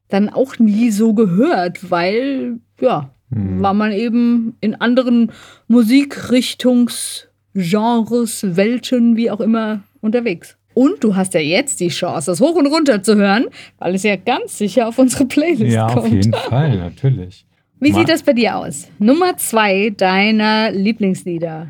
dann 0.09 0.28
auch 0.28 0.59
nie 0.59 0.90
so 0.90 1.14
gehört, 1.14 1.90
weil, 1.90 2.59
ja, 2.80 3.11
mhm. 3.30 3.62
war 3.62 3.75
man 3.75 3.92
eben 3.92 4.56
in 4.61 4.75
anderen 4.75 5.30
Musikrichtungsgenres, 5.68 8.56
Welten, 8.56 9.16
wie 9.16 9.30
auch 9.30 9.40
immer, 9.40 9.85
unterwegs. 10.00 10.56
Und 10.75 11.02
du 11.02 11.16
hast 11.16 11.33
ja 11.33 11.40
jetzt 11.40 11.80
die 11.80 11.88
Chance, 11.88 12.30
das 12.30 12.40
hoch 12.40 12.54
und 12.54 12.66
runter 12.66 13.02
zu 13.02 13.16
hören, 13.16 13.47
weil 13.78 13.95
es 13.95 14.02
ja 14.02 14.16
ganz 14.16 14.59
sicher 14.59 14.88
auf 14.88 14.99
unsere 14.99 15.25
Playlist 15.25 15.75
ja, 15.75 15.87
kommt. 15.87 15.97
Ja, 15.97 16.02
auf 16.02 16.12
jeden 16.12 16.35
Fall, 16.35 16.76
natürlich. 16.76 17.47
Wie 17.80 17.92
Ma 17.92 17.99
sieht 17.99 18.11
das 18.11 18.23
bei 18.23 18.35
dir 18.35 18.56
aus? 18.56 18.88
Nummer 18.99 19.38
zwei 19.38 19.88
deiner 19.90 20.71
Lieblingslieder. 20.73 21.68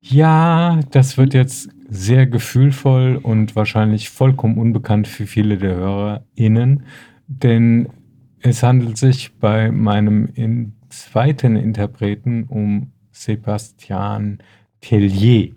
Ja, 0.00 0.78
das 0.92 1.18
wird 1.18 1.34
jetzt 1.34 1.68
sehr 1.88 2.26
gefühlvoll 2.26 3.18
und 3.22 3.56
wahrscheinlich 3.56 4.10
vollkommen 4.10 4.58
unbekannt 4.58 5.08
für 5.08 5.26
viele 5.26 5.56
der 5.56 5.74
HörerInnen, 5.74 6.84
denn 7.26 7.88
es 8.40 8.62
handelt 8.62 8.96
sich 8.96 9.34
bei 9.34 9.70
meinem 9.70 10.28
in 10.34 10.74
zweiten 10.88 11.56
Interpreten 11.56 12.44
um 12.44 12.92
Sebastian 13.10 14.38
Tellier. 14.80 15.52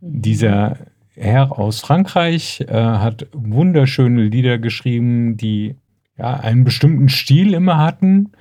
Mhm. 0.00 0.22
Dieser 0.22 0.78
Herr 1.14 1.58
aus 1.58 1.80
Frankreich 1.80 2.60
äh, 2.60 2.72
hat 2.72 3.26
wunderschöne 3.32 4.22
Lieder 4.22 4.58
geschrieben, 4.58 5.36
die 5.36 5.76
ja 6.16 6.34
einen 6.34 6.64
bestimmten 6.64 7.08
Stil 7.08 7.54
immer 7.54 7.78
hatten 7.78 8.32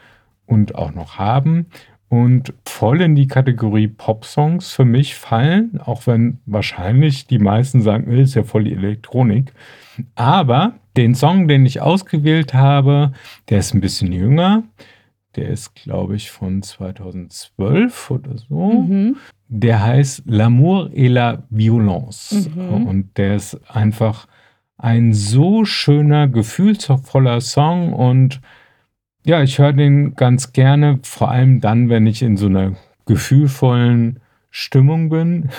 und 0.46 0.76
auch 0.76 0.94
noch 0.94 1.18
haben 1.18 1.68
und 2.12 2.54
voll 2.68 3.00
in 3.00 3.16
die 3.16 3.28
Kategorie 3.28 3.88
Pop-Songs 3.88 4.74
für 4.74 4.84
mich 4.84 5.16
fallen, 5.16 5.80
auch 5.80 6.08
wenn 6.08 6.40
wahrscheinlich 6.46 7.26
die 7.26 7.40
meisten 7.40 7.82
sagen, 7.82 8.12
ist 8.12 8.36
ja 8.36 8.44
voll 8.44 8.66
die 8.66 8.74
Elektronik. 8.74 9.54
Aber 10.16 10.74
den 10.98 11.16
Song, 11.16 11.48
den 11.48 11.66
ich 11.66 11.80
ausgewählt 11.80 12.54
habe, 12.54 13.14
der 13.48 13.60
ist 13.60 13.74
ein 13.74 13.80
bisschen 13.80 14.12
jünger. 14.12 14.64
Der 15.38 15.48
ist, 15.48 15.74
glaube 15.74 16.18
ich, 16.18 16.32
von 16.32 16.62
2012 16.62 18.12
oder 18.12 18.38
so. 18.38 18.82
Mhm. 18.82 19.16
Der 19.48 19.82
heißt 19.82 20.28
L'amour 20.28 20.92
et 20.94 21.12
la 21.12 21.44
violence. 21.50 22.50
Mhm. 22.54 22.88
Und 22.88 23.18
der 23.18 23.38
ist 23.38 23.58
einfach 23.74 24.28
ein 24.78 25.14
so 25.14 25.64
schöner, 25.64 26.28
gefühlsvoller 26.28 27.40
Song. 27.40 27.94
Und 27.94 28.42
ja, 29.24 29.44
ich 29.44 29.60
höre 29.60 29.74
den 29.74 30.16
ganz 30.16 30.54
gerne, 30.54 31.00
vor 31.04 31.30
allem 31.32 31.62
dann, 31.62 31.90
wenn 31.90 32.08
ich 32.08 32.22
in 32.22 32.38
so 32.38 32.48
einer 32.48 32.74
gefühlvollen 33.06 34.20
Stimmung 34.50 35.10
bin. 35.10 35.50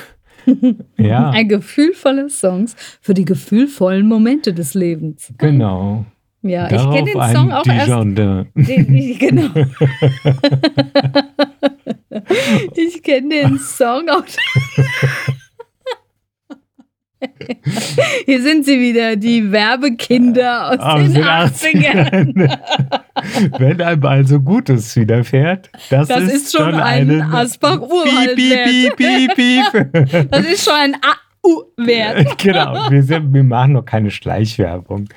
ja. 0.97 1.31
Ein 1.31 1.49
gefühlvoller 1.49 2.29
Songs 2.29 2.77
für 3.01 3.15
die 3.15 3.25
gefühlvollen 3.25 4.07
Momente 4.07 4.53
des 4.53 4.75
Lebens. 4.75 5.33
Genau. 5.39 6.05
Ja, 6.43 6.69
Darauf 6.69 6.95
ich 6.97 7.05
kenne 7.05 7.13
den 7.13 7.37
Song 7.37 7.53
auch 7.53 7.63
Dijon 7.63 8.17
erst. 8.17 8.51
Den, 8.55 9.19
genau. 9.19 9.51
ich 12.75 13.03
kenne 13.03 13.29
den 13.29 13.59
Song 13.59 14.09
auch. 14.09 14.25
Hier 18.27 18.43
sind 18.43 18.65
sie 18.65 18.79
wieder, 18.79 19.17
die 19.17 19.51
Werbekinder 19.51 20.71
aus, 20.71 20.79
aus 20.79 21.03
den, 21.03 21.15
den 21.15 21.25
80ern. 21.25 22.59
Wenn 23.59 23.81
einem 23.81 24.07
also 24.07 24.41
Gutes 24.41 24.95
widerfährt, 24.97 25.71
das, 25.91 26.09
das 26.09 26.25
ist, 26.25 26.35
ist, 26.35 26.57
schon, 26.57 26.75
ein 26.75 27.23
asbach 27.23 27.81
urwald 27.81 28.37
piep, 28.37 28.97
piep, 28.97 28.97
piep, 28.97 29.35
piep. 29.35 30.29
Das 30.31 30.47
ist 30.47 30.65
schon 30.65 30.75
ein 30.75 30.97
AU-Wert. 31.43 32.39
genau, 32.39 32.91
wir, 32.91 33.03
sind, 33.03 33.33
wir 33.33 33.43
machen 33.43 33.73
noch 33.75 33.85
keine 33.85 34.11
Schleichwerbung. 34.11 35.09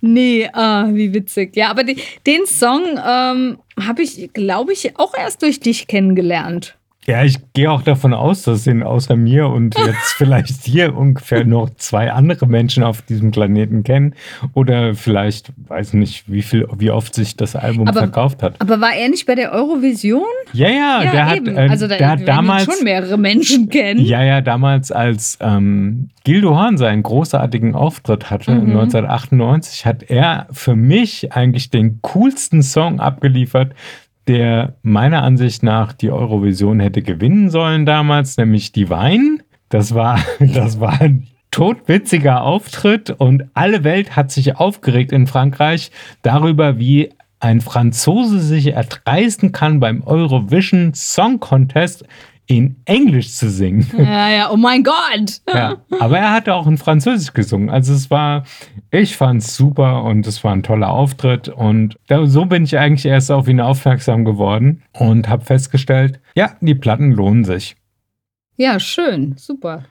Nee, 0.00 0.48
ah, 0.52 0.88
wie 0.90 1.12
witzig. 1.12 1.54
Ja, 1.56 1.70
aber 1.70 1.84
die, 1.84 1.96
den 2.26 2.46
Song 2.46 2.82
ähm, 2.96 3.58
habe 3.78 4.02
ich, 4.02 4.32
glaube 4.32 4.72
ich, 4.72 4.98
auch 4.98 5.14
erst 5.14 5.42
durch 5.42 5.60
dich 5.60 5.86
kennengelernt. 5.86 6.76
Ja, 7.06 7.24
ich 7.24 7.38
gehe 7.54 7.70
auch 7.70 7.82
davon 7.82 8.12
aus, 8.12 8.42
dass 8.42 8.66
ihn 8.66 8.82
außer 8.82 9.16
mir 9.16 9.48
und 9.48 9.76
jetzt 9.78 10.12
vielleicht 10.16 10.64
hier 10.64 10.94
ungefähr 10.94 11.44
noch 11.44 11.70
zwei 11.76 12.12
andere 12.12 12.46
Menschen 12.46 12.82
auf 12.82 13.00
diesem 13.00 13.30
Planeten 13.30 13.84
kennen. 13.84 14.14
Oder 14.52 14.94
vielleicht, 14.94 15.50
weiß 15.68 15.94
nicht, 15.94 16.30
wie 16.30 16.42
viel, 16.42 16.68
wie 16.76 16.90
oft 16.90 17.14
sich 17.14 17.36
das 17.36 17.56
Album 17.56 17.88
aber, 17.88 18.00
verkauft 18.00 18.42
hat. 18.42 18.60
Aber 18.60 18.82
war 18.82 18.94
er 18.94 19.08
nicht 19.08 19.26
bei 19.26 19.34
der 19.34 19.52
Eurovision? 19.52 20.22
Ja, 20.52 20.68
ja, 20.68 21.02
ja 21.02 21.10
der 21.10 21.36
eben. 21.36 21.56
hat, 21.56 21.56
äh, 21.56 21.70
also 21.70 21.88
da, 21.88 21.96
der 21.96 22.08
hat 22.10 22.28
damals 22.28 22.64
schon 22.64 22.84
mehrere 22.84 23.16
Menschen 23.16 23.70
kennen. 23.70 24.04
Ja, 24.04 24.22
ja, 24.22 24.42
damals 24.42 24.92
als 24.92 25.38
ähm, 25.40 26.10
Gildo 26.24 26.54
Horn 26.54 26.76
seinen 26.76 27.02
großartigen 27.02 27.74
Auftritt 27.74 28.28
hatte, 28.28 28.52
mhm. 28.52 28.78
1998, 28.78 29.86
hat 29.86 30.02
er 30.10 30.48
für 30.52 30.76
mich 30.76 31.32
eigentlich 31.32 31.70
den 31.70 32.00
coolsten 32.02 32.62
Song 32.62 33.00
abgeliefert, 33.00 33.72
der 34.28 34.76
meiner 34.82 35.22
Ansicht 35.22 35.62
nach 35.62 35.92
die 35.92 36.10
Eurovision 36.10 36.80
hätte 36.80 37.02
gewinnen 37.02 37.50
sollen 37.50 37.86
damals, 37.86 38.36
nämlich 38.36 38.72
die 38.72 38.90
Wein. 38.90 39.42
Das 39.68 39.94
war, 39.94 40.18
das 40.40 40.80
war 40.80 41.00
ein 41.00 41.26
todwitziger 41.50 42.42
Auftritt 42.42 43.10
und 43.10 43.44
alle 43.54 43.82
Welt 43.84 44.16
hat 44.16 44.30
sich 44.30 44.56
aufgeregt 44.56 45.12
in 45.12 45.26
Frankreich 45.26 45.90
darüber, 46.22 46.78
wie 46.78 47.10
ein 47.40 47.60
Franzose 47.60 48.40
sich 48.40 48.68
erdreisten 48.68 49.52
kann, 49.52 49.80
beim 49.80 50.02
Eurovision 50.02 50.92
Song 50.94 51.40
Contest 51.40 52.04
in 52.50 52.76
Englisch 52.84 53.32
zu 53.32 53.48
singen. 53.48 53.86
Ja, 54.00 54.28
ja, 54.30 54.50
oh 54.50 54.56
mein 54.56 54.82
Gott. 54.82 55.40
Ja, 55.54 55.76
aber 56.00 56.18
er 56.18 56.32
hatte 56.32 56.54
auch 56.54 56.66
in 56.66 56.78
Französisch 56.78 57.32
gesungen. 57.32 57.70
Also 57.70 57.92
es 57.92 58.10
war, 58.10 58.44
ich 58.90 59.16
fand 59.16 59.42
es 59.42 59.56
super 59.56 60.04
und 60.04 60.26
es 60.26 60.42
war 60.42 60.52
ein 60.52 60.62
toller 60.62 60.90
Auftritt. 60.90 61.48
Und 61.48 61.96
da, 62.08 62.26
so 62.26 62.46
bin 62.46 62.64
ich 62.64 62.76
eigentlich 62.78 63.06
erst 63.06 63.30
auf 63.30 63.46
ihn 63.46 63.60
aufmerksam 63.60 64.24
geworden 64.24 64.82
und 64.92 65.28
habe 65.28 65.44
festgestellt, 65.44 66.20
ja, 66.34 66.56
die 66.60 66.74
Platten 66.74 67.12
lohnen 67.12 67.44
sich. 67.44 67.76
Ja, 68.56 68.80
schön, 68.80 69.34
super. 69.36 69.84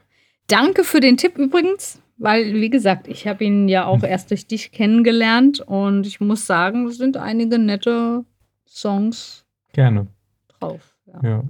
Danke 0.47 0.83
für 0.83 0.99
den 0.99 1.17
Tipp 1.17 1.37
übrigens, 1.37 2.01
weil, 2.17 2.55
wie 2.55 2.69
gesagt, 2.69 3.07
ich 3.07 3.27
habe 3.27 3.43
ihn 3.43 3.69
ja 3.69 3.85
auch 3.85 4.03
erst 4.03 4.31
durch 4.31 4.47
dich 4.47 4.71
kennengelernt 4.71 5.61
und 5.61 6.05
ich 6.05 6.19
muss 6.19 6.45
sagen, 6.45 6.87
es 6.87 6.97
sind 6.97 7.15
einige 7.17 7.57
nette 7.57 8.25
Songs 8.67 9.45
Gerne. 9.73 10.07
drauf. 10.59 10.97
ja. 11.23 11.29
ja. 11.29 11.43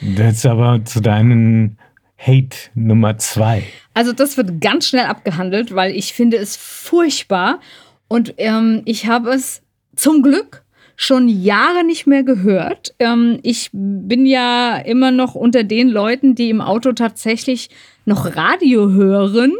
Jetzt 0.00 0.46
aber 0.46 0.84
zu 0.84 1.00
deinen 1.00 1.78
Hate 2.18 2.56
Nummer 2.74 3.18
zwei. 3.18 3.64
Also 3.94 4.12
das 4.12 4.36
wird 4.36 4.60
ganz 4.60 4.88
schnell 4.88 5.06
abgehandelt, 5.06 5.74
weil 5.74 5.94
ich 5.94 6.12
finde 6.12 6.36
es 6.36 6.56
furchtbar 6.56 7.60
und 8.08 8.34
ähm, 8.38 8.82
ich 8.84 9.06
habe 9.06 9.30
es 9.30 9.62
zum 9.96 10.22
Glück 10.22 10.62
schon 10.96 11.28
Jahre 11.28 11.84
nicht 11.84 12.06
mehr 12.06 12.22
gehört. 12.22 12.94
Ähm, 12.98 13.40
ich 13.42 13.70
bin 13.72 14.24
ja 14.26 14.76
immer 14.76 15.10
noch 15.10 15.34
unter 15.34 15.64
den 15.64 15.88
Leuten, 15.88 16.34
die 16.34 16.50
im 16.50 16.60
Auto 16.60 16.92
tatsächlich 16.92 17.70
noch 18.04 18.36
Radio 18.36 18.90
hören. 18.90 19.52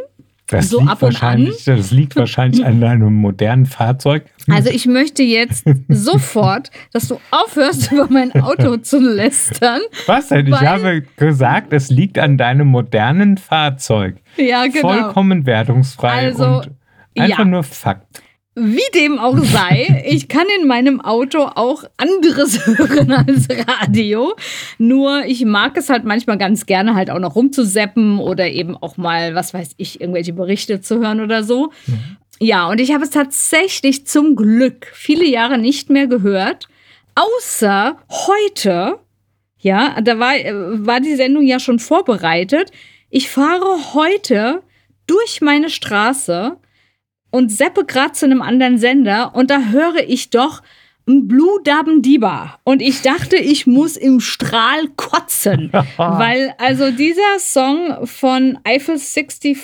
Das, 0.47 0.69
so 0.69 0.81
liegt 0.81 1.01
wahrscheinlich, 1.01 1.63
das 1.63 1.91
liegt 1.91 2.15
wahrscheinlich 2.15 2.65
an 2.65 2.81
deinem 2.81 3.13
modernen 3.13 3.65
Fahrzeug. 3.65 4.25
Also 4.49 4.69
ich 4.69 4.85
möchte 4.85 5.23
jetzt 5.23 5.65
sofort, 5.87 6.69
dass 6.91 7.07
du 7.07 7.19
aufhörst, 7.31 7.91
über 7.91 8.07
mein 8.09 8.33
Auto 8.33 8.77
zu 8.81 8.99
lästern. 8.99 9.79
Was 10.05 10.29
denn? 10.29 10.47
Ich 10.47 10.59
habe 10.59 11.03
gesagt, 11.15 11.71
es 11.71 11.89
liegt 11.89 12.19
an 12.19 12.37
deinem 12.37 12.67
modernen 12.67 13.37
Fahrzeug. 13.37 14.17
Ja, 14.35 14.65
genau. 14.67 14.81
Vollkommen 14.81 15.45
wertungsfrei 15.45 16.27
also, 16.27 16.45
und 16.45 16.71
einfach 17.17 17.39
ja. 17.39 17.45
nur 17.45 17.63
Fakt. 17.63 18.21
Wie 18.55 18.81
dem 18.93 19.17
auch 19.17 19.37
sei, 19.39 20.03
ich 20.07 20.27
kann 20.27 20.45
in 20.59 20.67
meinem 20.67 21.01
Auto 21.01 21.39
auch 21.39 21.85
anderes 21.97 22.65
hören 22.67 23.11
als 23.11 23.47
Radio. 23.49 24.35
Nur 24.77 25.25
ich 25.25 25.43
mag 25.43 25.75
es 25.77 25.89
halt 25.89 26.03
manchmal 26.03 26.37
ganz 26.37 26.65
gerne 26.65 26.93
halt 26.93 27.09
auch 27.09 27.19
noch 27.19 27.35
rumzuseppen 27.35 28.19
oder 28.19 28.49
eben 28.49 28.77
auch 28.77 28.97
mal, 28.97 29.33
was 29.33 29.53
weiß 29.53 29.71
ich, 29.77 30.01
irgendwelche 30.01 30.33
Berichte 30.33 30.81
zu 30.81 30.99
hören 30.99 31.19
oder 31.19 31.43
so. 31.43 31.71
Mhm. 31.87 32.17
Ja, 32.39 32.67
und 32.67 32.79
ich 32.79 32.93
habe 32.93 33.03
es 33.03 33.09
tatsächlich 33.09 34.05
zum 34.05 34.35
Glück 34.35 34.87
viele 34.93 35.25
Jahre 35.25 35.57
nicht 35.57 35.89
mehr 35.89 36.07
gehört, 36.07 36.67
außer 37.15 37.97
heute. 38.09 38.99
Ja, 39.59 40.01
da 40.01 40.19
war, 40.19 40.33
war 40.85 40.99
die 40.99 41.15
Sendung 41.15 41.43
ja 41.43 41.59
schon 41.59 41.79
vorbereitet. 41.79 42.71
ich 43.09 43.29
fahre 43.29 43.93
heute 43.93 44.61
durch 45.07 45.41
meine 45.41 45.69
Straße 45.69 46.57
und 47.33 47.51
seppe 47.51 47.83
gerade 47.83 48.11
zu 48.11 48.25
einem 48.25 48.43
anderen 48.43 48.77
Sender 48.77 49.35
und 49.35 49.49
da 49.49 49.71
höre 49.71 50.07
ich 50.07 50.29
doch 50.29 50.61
ein 51.07 51.27
Blue 51.27 51.59
Dabben 51.63 52.03
Diba. 52.03 52.59
Und 52.63 52.79
ich 52.79 53.01
dachte, 53.01 53.37
ich 53.37 53.65
muss 53.65 53.97
im 53.97 54.19
Strahl 54.19 54.87
kotzen. 54.95 55.71
weil 55.97 56.53
also 56.59 56.91
dieser 56.91 57.39
Song 57.39 58.05
von 58.05 58.59
Eiffel 58.63 58.99
65. 58.99 59.57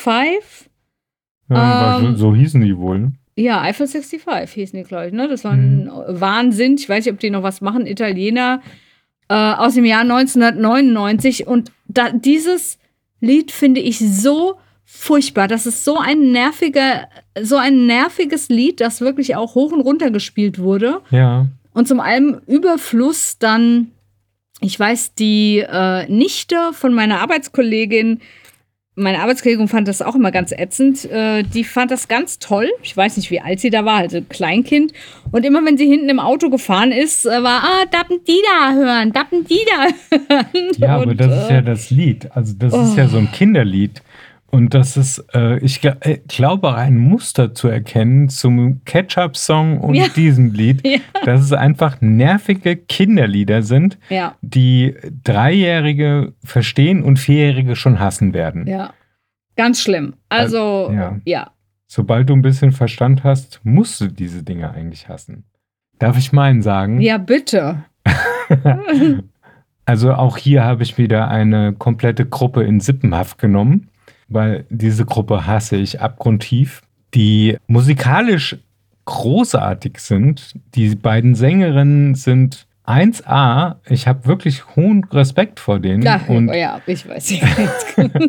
Ja, 1.51 1.99
ähm, 1.99 2.15
so 2.15 2.33
hießen 2.33 2.59
die 2.59 2.75
wohl. 2.75 2.99
Ne? 2.99 3.11
Ja, 3.35 3.61
Eiffel 3.61 3.87
65 3.87 4.51
hießen 4.51 4.79
die, 4.79 4.87
glaube 4.87 5.07
ich. 5.07 5.13
Ne? 5.13 5.27
Das 5.27 5.43
war 5.43 5.51
ein 5.51 5.85
mhm. 5.85 5.91
Wahnsinn. 6.07 6.75
Ich 6.75 6.89
weiß 6.89 7.05
nicht, 7.05 7.13
ob 7.13 7.19
die 7.19 7.29
noch 7.29 7.43
was 7.43 7.61
machen. 7.61 7.85
Italiener 7.85 8.61
äh, 9.29 9.35
aus 9.35 9.75
dem 9.75 9.85
Jahr 9.85 10.01
1999. 10.01 11.45
Und 11.45 11.71
da, 11.87 12.09
dieses 12.09 12.79
Lied 13.21 13.51
finde 13.51 13.79
ich 13.79 13.99
so 13.99 14.57
furchtbar. 14.91 15.47
Das 15.47 15.67
ist 15.67 15.85
so 15.85 15.97
ein 15.97 16.31
nerviger, 16.31 17.07
so 17.39 17.57
ein 17.57 17.85
nerviges 17.85 18.49
Lied, 18.49 18.81
das 18.81 19.01
wirklich 19.01 19.35
auch 19.35 19.53
hoch 19.53 19.71
und 19.71 19.81
runter 19.81 20.09
gespielt 20.09 20.57
wurde. 20.57 21.01
Ja. 21.11 21.45
Und 21.73 21.87
zum 21.87 21.99
allem 21.99 22.41
Überfluss 22.47 23.37
dann, 23.37 23.91
ich 24.59 24.77
weiß, 24.79 25.13
die 25.13 25.59
äh, 25.59 26.09
Nichte 26.09 26.73
von 26.73 26.93
meiner 26.93 27.21
Arbeitskollegin, 27.21 28.19
meine 28.95 29.21
Arbeitskollegin 29.21 29.67
fand 29.67 29.87
das 29.87 30.01
auch 30.01 30.15
immer 30.15 30.31
ganz 30.31 30.51
ätzend. 30.51 31.05
Äh, 31.05 31.43
die 31.43 31.63
fand 31.63 31.91
das 31.91 32.07
ganz 32.07 32.39
toll. 32.39 32.69
Ich 32.81 32.97
weiß 32.97 33.15
nicht, 33.17 33.29
wie 33.29 33.39
alt 33.39 33.59
sie 33.59 33.69
da 33.69 33.85
war, 33.85 33.99
also 33.99 34.19
Kleinkind. 34.27 34.91
Und 35.31 35.45
immer 35.45 35.63
wenn 35.63 35.77
sie 35.77 35.87
hinten 35.87 36.09
im 36.09 36.19
Auto 36.19 36.49
gefahren 36.49 36.91
ist, 36.91 37.25
äh, 37.25 37.43
war, 37.43 37.63
ah, 37.63 37.85
dappen 37.91 38.19
die 38.27 38.41
da 38.57 38.73
hören, 38.73 39.13
dappen 39.13 39.45
die 39.45 39.61
da 39.67 40.17
hören. 40.35 40.71
Ja, 40.77 40.97
aber 40.97 41.13
das 41.13 41.43
ist 41.43 41.49
ja 41.51 41.59
äh, 41.59 41.63
das 41.63 41.91
Lied. 41.91 42.27
Also 42.35 42.55
das 42.57 42.73
oh. 42.73 42.81
ist 42.81 42.97
ja 42.97 43.07
so 43.07 43.17
ein 43.17 43.29
oh. 43.31 43.35
Kinderlied. 43.35 44.01
Und 44.51 44.73
das 44.73 44.97
ist, 44.97 45.23
äh, 45.33 45.59
ich 45.59 45.83
äh, 45.83 46.19
glaube, 46.27 46.73
ein 46.75 46.97
Muster 46.97 47.53
zu 47.53 47.67
erkennen 47.67 48.29
zum 48.29 48.83
Ketchup-Song 48.83 49.79
und 49.79 49.95
ja. 49.95 50.07
diesem 50.07 50.53
Lied, 50.53 50.85
ja. 50.87 50.99
dass 51.25 51.41
es 51.41 51.53
einfach 51.53 52.01
nervige 52.01 52.75
Kinderlieder 52.75 53.61
sind, 53.61 53.99
ja. 54.09 54.35
die 54.41 54.95
Dreijährige 55.23 56.33
verstehen 56.43 57.03
und 57.03 57.19
Vierjährige 57.19 57.75
schon 57.75 57.99
hassen 57.99 58.33
werden. 58.33 58.65
Ja, 58.65 58.93
ganz 59.55 59.81
schlimm. 59.81 60.15
Also, 60.29 60.87
also 60.87 61.21
ja. 61.25 61.51
Sobald 61.85 62.29
du 62.29 62.33
ein 62.33 62.41
bisschen 62.41 62.71
Verstand 62.71 63.23
hast, 63.23 63.61
musst 63.63 63.99
du 63.99 64.07
diese 64.07 64.43
Dinge 64.43 64.71
eigentlich 64.71 65.09
hassen. 65.09 65.45
Darf 65.97 66.17
ich 66.17 66.31
meinen 66.31 66.61
sagen? 66.61 67.01
Ja, 67.01 67.17
bitte. 67.17 67.83
also 69.85 70.13
auch 70.13 70.37
hier 70.37 70.63
habe 70.63 70.83
ich 70.83 70.97
wieder 70.97 71.29
eine 71.29 71.73
komplette 71.73 72.25
Gruppe 72.25 72.63
in 72.63 72.79
Sippenhaft 72.79 73.37
genommen 73.37 73.89
weil 74.29 74.65
diese 74.69 75.05
Gruppe 75.05 75.45
hasse 75.45 75.75
ich 75.75 76.01
abgrundtief, 76.01 76.81
die 77.13 77.57
musikalisch 77.67 78.57
großartig 79.05 79.97
sind. 79.97 80.53
Die 80.75 80.95
beiden 80.95 81.35
Sängerinnen 81.35 82.15
sind 82.15 82.67
1A. 82.85 83.77
Ich 83.87 84.07
habe 84.07 84.25
wirklich 84.25 84.75
hohen 84.75 85.03
Respekt 85.05 85.59
vor 85.59 85.79
denen. 85.79 86.03
Ja, 86.03 86.21
und 86.27 86.53
ja 86.53 86.81
ich 86.85 87.07
weiß. 87.07 87.33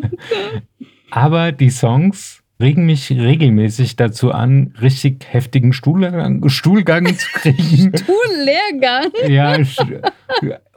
Aber 1.11 1.51
die 1.51 1.69
Songs 1.69 2.41
regen 2.59 2.85
mich 2.85 3.11
regelmäßig 3.11 3.95
dazu 3.95 4.31
an, 4.31 4.73
richtig 4.81 5.25
heftigen 5.29 5.73
Stuhlgang, 5.73 6.47
Stuhlgang 6.49 7.07
zu 7.17 7.27
kriegen. 7.33 7.91
Stuhllehrgang? 7.97 9.11
ja, 9.27 9.57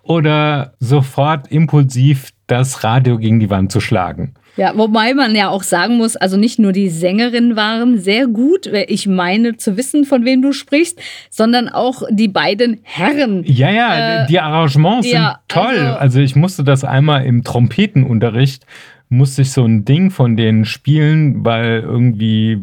oder 0.03 0.75
sofort 0.81 1.51
impulsiv 1.51 2.31
das 2.47 2.85
Radio 2.85 3.19
gegen 3.19 3.41
die 3.41 3.51
Wand 3.51 3.71
zu 3.71 3.81
schlagen. 3.81 4.35
Ja, 4.57 4.77
wobei 4.77 5.14
man 5.14 5.35
ja 5.35 5.49
auch 5.49 5.64
sagen 5.64 5.97
muss, 5.97 6.17
also 6.17 6.37
nicht 6.37 6.59
nur 6.59 6.73
die 6.73 6.88
Sängerinnen 6.88 7.57
waren 7.57 7.99
sehr 7.99 8.27
gut, 8.27 8.67
ich 8.67 9.07
meine 9.07 9.57
zu 9.57 9.77
wissen, 9.77 10.05
von 10.05 10.25
wem 10.25 10.43
du 10.43 10.53
sprichst, 10.53 11.01
sondern 11.29 11.69
auch 11.69 12.03
die 12.11 12.29
beiden 12.29 12.81
Herren. 12.83 13.43
Ja, 13.45 13.71
ja, 13.71 14.23
äh, 14.23 14.27
die 14.27 14.38
Arrangements 14.38 15.11
ja, 15.11 15.29
sind 15.29 15.38
toll. 15.49 15.79
Also, 15.79 15.99
also 15.99 16.21
ich 16.21 16.37
musste 16.37 16.62
das 16.62 16.85
einmal 16.85 17.25
im 17.25 17.43
Trompetenunterricht, 17.43 18.64
musste 19.09 19.43
ich 19.43 19.51
so 19.51 19.64
ein 19.64 19.85
Ding 19.85 20.11
von 20.11 20.37
denen 20.37 20.64
spielen, 20.64 21.45
weil 21.45 21.81
irgendwie, 21.81 22.62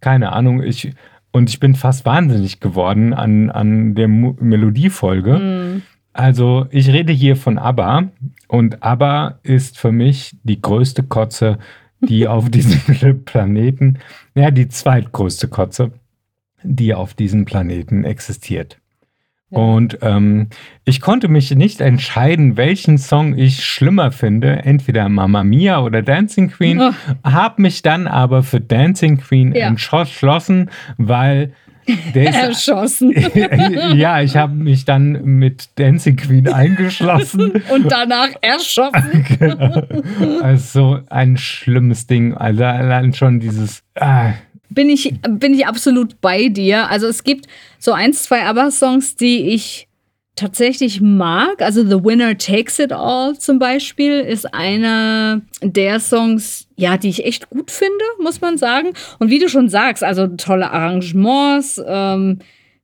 keine 0.00 0.32
Ahnung, 0.32 0.62
ich, 0.62 0.92
und 1.32 1.50
ich 1.50 1.58
bin 1.58 1.74
fast 1.74 2.06
wahnsinnig 2.06 2.60
geworden 2.60 3.12
an, 3.12 3.50
an 3.50 3.94
der 3.94 4.08
Melodiefolge. 4.08 5.38
Mhm. 5.38 5.82
Also 6.16 6.66
ich 6.70 6.88
rede 6.88 7.12
hier 7.12 7.36
von 7.36 7.58
ABBA 7.58 8.08
und 8.48 8.82
ABBA 8.82 9.38
ist 9.42 9.78
für 9.78 9.92
mich 9.92 10.34
die 10.44 10.62
größte 10.62 11.02
Kotze, 11.02 11.58
die 12.00 12.26
auf 12.28 12.48
diesem 12.48 13.24
Planeten, 13.24 13.98
ja, 14.34 14.50
die 14.50 14.68
zweitgrößte 14.68 15.48
Kotze, 15.48 15.92
die 16.62 16.94
auf 16.94 17.12
diesem 17.12 17.44
Planeten 17.44 18.04
existiert. 18.04 18.78
Ja. 19.50 19.58
Und 19.58 19.98
ähm, 20.00 20.48
ich 20.86 21.02
konnte 21.02 21.28
mich 21.28 21.54
nicht 21.54 21.82
entscheiden, 21.82 22.56
welchen 22.56 22.96
Song 22.96 23.36
ich 23.36 23.62
schlimmer 23.64 24.10
finde, 24.10 24.64
entweder 24.64 25.10
Mamma 25.10 25.44
Mia 25.44 25.80
oder 25.80 26.00
Dancing 26.00 26.50
Queen, 26.50 26.80
oh. 26.80 26.92
habe 27.24 27.60
mich 27.60 27.82
dann 27.82 28.06
aber 28.06 28.42
für 28.42 28.60
Dancing 28.60 29.18
Queen 29.18 29.54
ja. 29.54 29.68
entschlossen, 29.68 30.70
weil 30.96 31.52
der 32.14 32.30
ist, 32.30 32.36
erschossen. 32.36 33.12
ja, 33.94 34.20
ich 34.22 34.36
habe 34.36 34.54
mich 34.54 34.84
dann 34.84 35.24
mit 35.24 35.68
Dancing 35.76 36.16
Queen 36.16 36.48
eingeschlossen. 36.48 37.62
Und 37.70 37.90
danach 37.90 38.30
erschossen. 38.40 39.24
genau. 39.38 39.82
Also 40.42 41.00
ein 41.08 41.36
schlimmes 41.36 42.06
Ding. 42.06 42.34
Also 42.34 42.64
allein 42.64 43.12
schon 43.12 43.40
dieses. 43.40 43.82
Ah. 43.94 44.32
Bin 44.68 44.90
ich, 44.90 45.14
bin 45.28 45.54
ich 45.54 45.66
absolut 45.66 46.20
bei 46.20 46.48
dir. 46.48 46.90
Also 46.90 47.06
es 47.06 47.22
gibt 47.24 47.46
so 47.78 47.92
ein, 47.92 48.12
zwei 48.12 48.44
ABBA-Songs, 48.44 49.16
die 49.16 49.48
ich 49.54 49.85
tatsächlich 50.36 51.00
mag. 51.00 51.62
Also 51.62 51.82
The 51.82 52.04
Winner 52.04 52.38
Takes 52.38 52.78
It 52.78 52.92
All 52.92 53.36
zum 53.36 53.58
Beispiel 53.58 54.20
ist 54.20 54.54
einer 54.54 55.40
der 55.62 55.98
Songs, 55.98 56.68
ja, 56.76 56.96
die 56.98 57.08
ich 57.08 57.24
echt 57.24 57.50
gut 57.50 57.70
finde, 57.70 58.04
muss 58.22 58.40
man 58.40 58.58
sagen. 58.58 58.92
Und 59.18 59.30
wie 59.30 59.38
du 59.38 59.48
schon 59.48 59.68
sagst, 59.68 60.04
also 60.04 60.28
tolle 60.28 60.70
Arrangements, 60.70 61.82
ähm, 61.84 62.38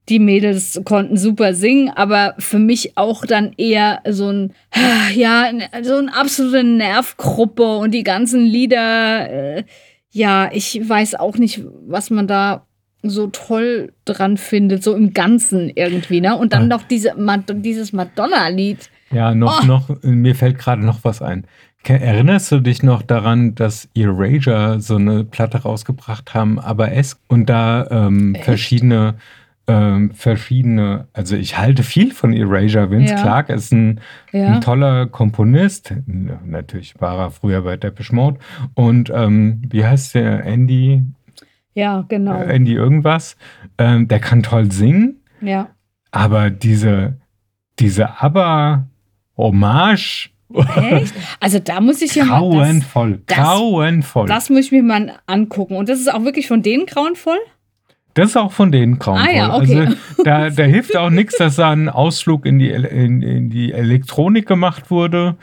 die 0.09 0.19
Mädels 0.19 0.81
konnten 0.85 1.17
super 1.17 1.55
singen, 1.55 1.91
aber 1.91 2.35
für 2.39 2.59
mich 2.59 2.97
auch 2.97 3.25
dann 3.25 3.53
eher 3.57 4.01
so 4.09 4.31
ein, 4.31 4.55
ja, 5.15 5.51
so 5.83 5.97
eine 5.97 6.15
absolute 6.15 6.65
Nervgruppe 6.65 7.77
und 7.77 7.93
die 7.93 8.03
ganzen 8.03 8.45
Lieder, 8.45 9.31
äh, 9.31 9.65
ja, 10.11 10.51
ich 10.53 10.81
weiß 10.87 11.15
auch 11.15 11.37
nicht, 11.37 11.63
was 11.87 12.11
man 12.11 12.27
da 12.27 12.67
so 13.03 13.27
toll 13.29 13.93
dran 14.05 14.37
findet, 14.37 14.83
so 14.83 14.95
im 14.95 15.13
Ganzen 15.13 15.71
irgendwie, 15.75 16.21
ne? 16.21 16.37
Und 16.37 16.53
dann 16.53 16.65
ah. 16.65 16.77
noch 16.77 16.85
diese, 16.85 17.15
dieses 17.57 17.93
Madonna-Lied. 17.93 18.91
Ja, 19.11 19.35
noch, 19.35 19.63
oh. 19.63 19.67
noch, 19.67 20.03
mir 20.03 20.35
fällt 20.35 20.59
gerade 20.59 20.85
noch 20.85 21.01
was 21.03 21.21
ein. 21.21 21.47
Erinnerst 21.85 22.53
du 22.53 22.61
dich 22.61 22.85
noch 22.85 23.03
daran, 23.03 23.57
dass 23.57 23.89
Erasure 23.95 24.81
so 24.81 24.97
eine 24.97 25.25
Platte 25.25 25.59
rausgebracht 25.59 26.33
haben, 26.33 26.61
aber 26.61 26.93
es 26.93 27.21
und 27.27 27.47
da 27.51 27.89
ähm, 27.91 28.37
verschiedene, 28.41 29.15
ähm, 29.67 30.13
verschiedene, 30.15 31.09
also 31.13 31.35
ich 31.35 31.59
halte 31.59 31.83
viel 31.83 32.13
von 32.13 32.33
Erasure. 32.33 32.89
Vince 32.89 33.15
ja. 33.15 33.21
Clark 33.21 33.49
ist 33.49 33.73
ein, 33.73 34.01
ja. 34.31 34.55
ein, 34.55 34.61
toller 34.61 35.07
Komponist. 35.07 35.93
Natürlich 36.07 37.01
war 37.01 37.19
er 37.19 37.31
früher 37.33 37.63
bei 37.63 37.77
Depeche 37.77 38.15
Mode. 38.15 38.39
Und 38.75 39.11
ähm, 39.13 39.63
wie 39.69 39.85
heißt 39.85 40.15
der? 40.15 40.45
Andy? 40.45 41.03
Ja, 41.75 42.05
genau. 42.09 42.41
Äh, 42.41 42.55
Andy 42.55 42.75
irgendwas. 42.75 43.37
Ähm, 43.79 44.09
der 44.09 44.21
kann 44.21 44.43
toll 44.43 44.71
singen. 44.71 45.23
Ja. 45.41 45.69
Aber 46.11 46.51
diese, 46.51 47.17
diese 47.79 48.21
Aber-Hommage. 48.21 50.31
Echt? 50.77 51.15
Also 51.41 51.59
da 51.59 51.81
muss 51.81 52.03
ich 52.03 52.15
ja 52.15 52.25
mal. 52.25 52.41
Grauenvoll. 52.41 53.23
Das, 53.27 53.39
grauenvoll. 53.39 54.27
Das, 54.27 54.45
das 54.45 54.51
muss 54.51 54.67
ich 54.67 54.73
mir 54.73 54.83
mal 54.83 55.19
angucken. 55.27 55.77
Und 55.77 55.89
das 55.89 55.99
ist 55.99 56.13
auch 56.13 56.25
wirklich 56.25 56.47
von 56.47 56.63
denen 56.63 56.87
grauenvoll? 56.87 57.39
Das 58.15 58.31
ist 58.31 58.37
auch 58.37 58.53
von 58.53 58.71
denen 58.71 58.99
grauenvoll. 58.99 59.29
Ah, 59.29 59.35
ja, 59.35 59.57
okay. 59.57 59.81
Also 59.81 59.97
da, 60.25 60.51
da 60.51 60.63
hilft 60.65 60.97
auch 60.97 61.09
nichts, 61.09 61.39
dass 61.39 61.57
da 61.57 61.71
ein 61.71 61.89
Ausflug 61.89 62.45
in 62.45 62.59
die, 62.59 62.71
in, 62.71 63.23
in 63.23 63.49
die 63.49 63.73
Elektronik 63.73 64.47
gemacht 64.47 64.91
wurde. 64.91 65.37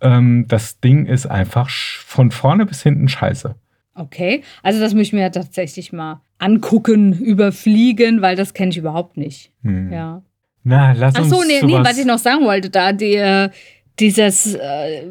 Ähm, 0.00 0.46
das 0.48 0.80
Ding 0.80 1.06
ist 1.06 1.26
einfach 1.26 1.68
von 1.68 2.30
vorne 2.30 2.64
bis 2.64 2.82
hinten 2.82 3.08
scheiße. 3.08 3.54
Okay, 3.94 4.42
also 4.62 4.80
das 4.80 4.92
möchte 4.92 5.16
ich 5.16 5.22
mir 5.22 5.30
tatsächlich 5.30 5.92
mal 5.92 6.20
angucken, 6.38 7.12
überfliegen, 7.12 8.22
weil 8.22 8.36
das 8.36 8.54
kenne 8.54 8.70
ich 8.70 8.76
überhaupt 8.76 9.16
nicht. 9.16 9.52
Hm. 9.62 9.92
Ja. 9.92 10.22
Na, 10.64 10.92
lass 10.92 11.16
uns. 11.16 11.32
Ach 11.32 11.36
so, 11.36 11.44
nee, 11.44 11.62
nee, 11.62 11.78
was 11.78 11.98
ich 11.98 12.06
noch 12.06 12.18
sagen 12.18 12.44
wollte, 12.44 12.70
da 12.70 12.92
die, 12.92 13.14
äh, 13.14 13.50
dieses 14.00 14.54
äh, 14.54 15.02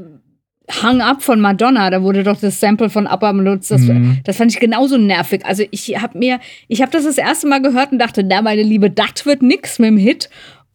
Hang 0.81 1.01
Up 1.01 1.21
von 1.21 1.39
Madonna, 1.39 1.89
da 1.89 2.01
wurde 2.01 2.23
doch 2.23 2.39
das 2.39 2.59
Sample 2.59 2.89
von 2.89 3.05
ABBA 3.05 3.31
benutzt. 3.33 3.71
Das, 3.71 3.81
mhm. 3.81 4.19
das 4.23 4.37
fand 4.37 4.51
ich 4.51 4.59
genauso 4.59 4.97
nervig. 4.97 5.45
Also 5.45 5.63
ich 5.71 6.01
habe 6.01 6.17
mir, 6.17 6.39
ich 6.67 6.81
habe 6.81 6.91
das 6.91 7.03
das 7.03 7.17
erste 7.17 7.47
Mal 7.47 7.61
gehört 7.61 7.91
und 7.91 7.99
dachte, 7.99 8.23
na 8.23 8.41
meine 8.41 8.63
Liebe, 8.63 8.89
das 8.89 9.25
wird 9.25 9.41
nix 9.41 9.79
mit 9.79 9.89
dem 9.89 9.97
Hit. 9.97 10.29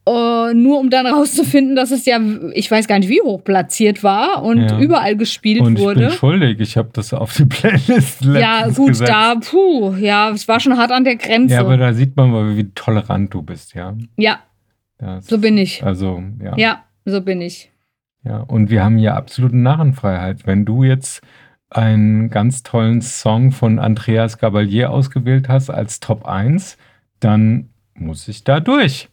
Uh, 0.09 0.53
nur 0.55 0.79
um 0.79 0.89
dann 0.89 1.05
rauszufinden, 1.05 1.75
dass 1.75 1.91
es 1.91 2.05
ja, 2.05 2.19
ich 2.53 2.71
weiß 2.71 2.87
gar 2.87 2.97
nicht, 2.97 3.09
wie 3.09 3.21
hoch 3.21 3.43
platziert 3.43 4.03
war 4.03 4.41
und 4.41 4.61
ja. 4.61 4.79
überall 4.79 5.15
gespielt 5.15 5.61
und 5.61 5.77
ich 5.77 5.83
wurde. 5.83 6.01
Ich 6.01 6.07
bin 6.07 6.17
schuldig, 6.17 6.59
ich 6.61 6.77
habe 6.77 6.89
das 6.93 7.13
auf 7.13 7.35
die 7.35 7.45
Playlist 7.45 8.21
Ja, 8.25 8.69
gut, 8.69 8.87
gesetzt. 8.87 9.11
da, 9.11 9.35
puh, 9.35 9.93
ja, 9.99 10.31
es 10.31 10.47
war 10.47 10.59
schon 10.59 10.75
hart 10.77 10.91
an 10.91 11.03
der 11.03 11.15
Grenze. 11.15 11.53
Ja, 11.53 11.59
aber 11.59 11.77
da 11.77 11.93
sieht 11.93 12.17
man 12.17 12.31
mal, 12.31 12.57
wie 12.57 12.71
tolerant 12.73 13.31
du 13.35 13.43
bist, 13.43 13.75
ja. 13.75 13.95
Ja, 14.17 14.39
das, 14.97 15.27
so 15.27 15.37
bin 15.37 15.59
ich. 15.59 15.83
Also, 15.83 16.23
ja. 16.43 16.57
Ja, 16.57 16.83
so 17.05 17.21
bin 17.21 17.39
ich. 17.41 17.71
Ja, 18.23 18.39
und 18.39 18.71
wir 18.71 18.83
haben 18.83 18.97
ja 18.97 19.13
absolute 19.13 19.57
Narrenfreiheit. 19.57 20.47
Wenn 20.47 20.65
du 20.65 20.83
jetzt 20.83 21.21
einen 21.69 22.31
ganz 22.31 22.63
tollen 22.63 23.01
Song 23.01 23.51
von 23.51 23.77
Andreas 23.77 24.39
Gabalier 24.39 24.89
ausgewählt 24.89 25.49
hast 25.49 25.69
als 25.69 25.99
Top 25.99 26.25
1, 26.25 26.79
dann 27.19 27.69
muss 27.93 28.27
ich 28.27 28.43
da 28.43 28.59
durch. 28.59 29.09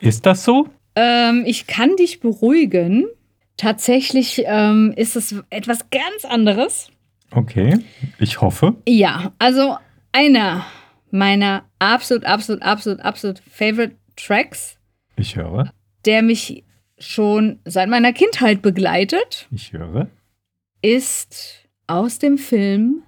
Ist 0.00 0.26
das 0.26 0.44
so? 0.44 0.68
Ähm, 0.94 1.44
ich 1.46 1.66
kann 1.66 1.96
dich 1.96 2.20
beruhigen. 2.20 3.06
Tatsächlich 3.56 4.42
ähm, 4.46 4.92
ist 4.96 5.16
es 5.16 5.34
etwas 5.50 5.90
ganz 5.90 6.24
anderes. 6.24 6.90
Okay, 7.30 7.78
ich 8.18 8.40
hoffe. 8.40 8.76
Ja, 8.86 9.32
also 9.38 9.76
einer 10.12 10.64
meiner 11.10 11.64
absolut, 11.78 12.24
absolut, 12.24 12.62
absolut, 12.62 13.00
absolut 13.00 13.42
Favorite 13.50 13.96
Tracks. 14.16 14.78
Ich 15.16 15.36
höre. 15.36 15.72
Der 16.04 16.22
mich 16.22 16.64
schon 16.98 17.58
seit 17.64 17.88
meiner 17.88 18.12
Kindheit 18.12 18.62
begleitet. 18.62 19.48
Ich 19.50 19.72
höre. 19.72 20.08
Ist 20.82 21.68
aus 21.86 22.18
dem 22.18 22.38
Film 22.38 23.02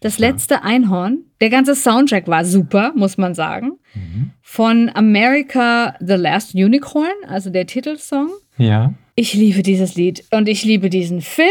Das 0.00 0.18
letzte 0.18 0.62
Einhorn. 0.64 1.24
Der 1.40 1.50
ganze 1.50 1.76
Soundtrack 1.76 2.26
war 2.26 2.44
super, 2.44 2.92
muss 2.96 3.18
man 3.18 3.34
sagen. 3.34 3.78
Mhm. 3.94 4.30
Von 4.42 4.90
America 4.94 5.94
The 6.00 6.14
Last 6.14 6.54
Unicorn, 6.54 7.10
also 7.26 7.50
der 7.50 7.66
Titelsong. 7.66 8.30
Ja. 8.58 8.94
Ich 9.14 9.34
liebe 9.34 9.62
dieses 9.62 9.94
Lied 9.94 10.24
und 10.30 10.48
ich 10.48 10.64
liebe 10.64 10.88
diesen 10.90 11.20
Film. 11.20 11.48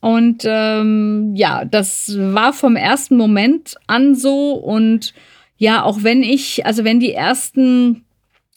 Und 0.00 0.44
ähm, 0.44 1.34
ja, 1.34 1.64
das 1.64 2.16
war 2.18 2.52
vom 2.52 2.76
ersten 2.76 3.16
Moment 3.16 3.76
an 3.86 4.14
so. 4.14 4.52
Und 4.52 5.14
ja, 5.56 5.82
auch 5.82 6.02
wenn 6.02 6.22
ich, 6.22 6.66
also 6.66 6.84
wenn 6.84 7.00
die 7.00 7.12
ersten 7.12 8.04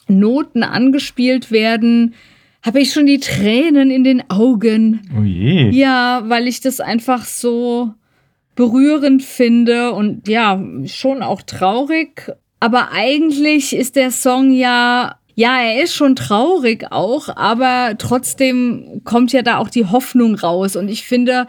Noten 0.07 0.63
angespielt 0.63 1.51
werden, 1.51 2.15
habe 2.63 2.79
ich 2.79 2.91
schon 2.91 3.05
die 3.05 3.19
Tränen 3.19 3.89
in 3.89 4.03
den 4.03 4.29
Augen. 4.29 5.01
Oh 5.17 5.23
je. 5.23 5.69
Ja, 5.71 6.23
weil 6.27 6.47
ich 6.47 6.61
das 6.61 6.79
einfach 6.79 7.25
so 7.25 7.93
berührend 8.55 9.23
finde 9.23 9.93
und 9.93 10.27
ja, 10.27 10.61
schon 10.85 11.23
auch 11.23 11.41
traurig. 11.41 12.31
Aber 12.61 12.91
eigentlich 12.93 13.75
ist 13.75 13.95
der 13.95 14.11
Song 14.11 14.51
ja, 14.51 15.15
ja, 15.33 15.59
er 15.59 15.83
ist 15.83 15.95
schon 15.95 16.15
traurig 16.15 16.91
auch, 16.91 17.35
aber 17.35 17.95
trotzdem 17.97 19.01
kommt 19.03 19.33
ja 19.33 19.41
da 19.41 19.57
auch 19.57 19.69
die 19.69 19.87
Hoffnung 19.87 20.35
raus. 20.35 20.75
Und 20.75 20.87
ich 20.87 21.03
finde, 21.03 21.47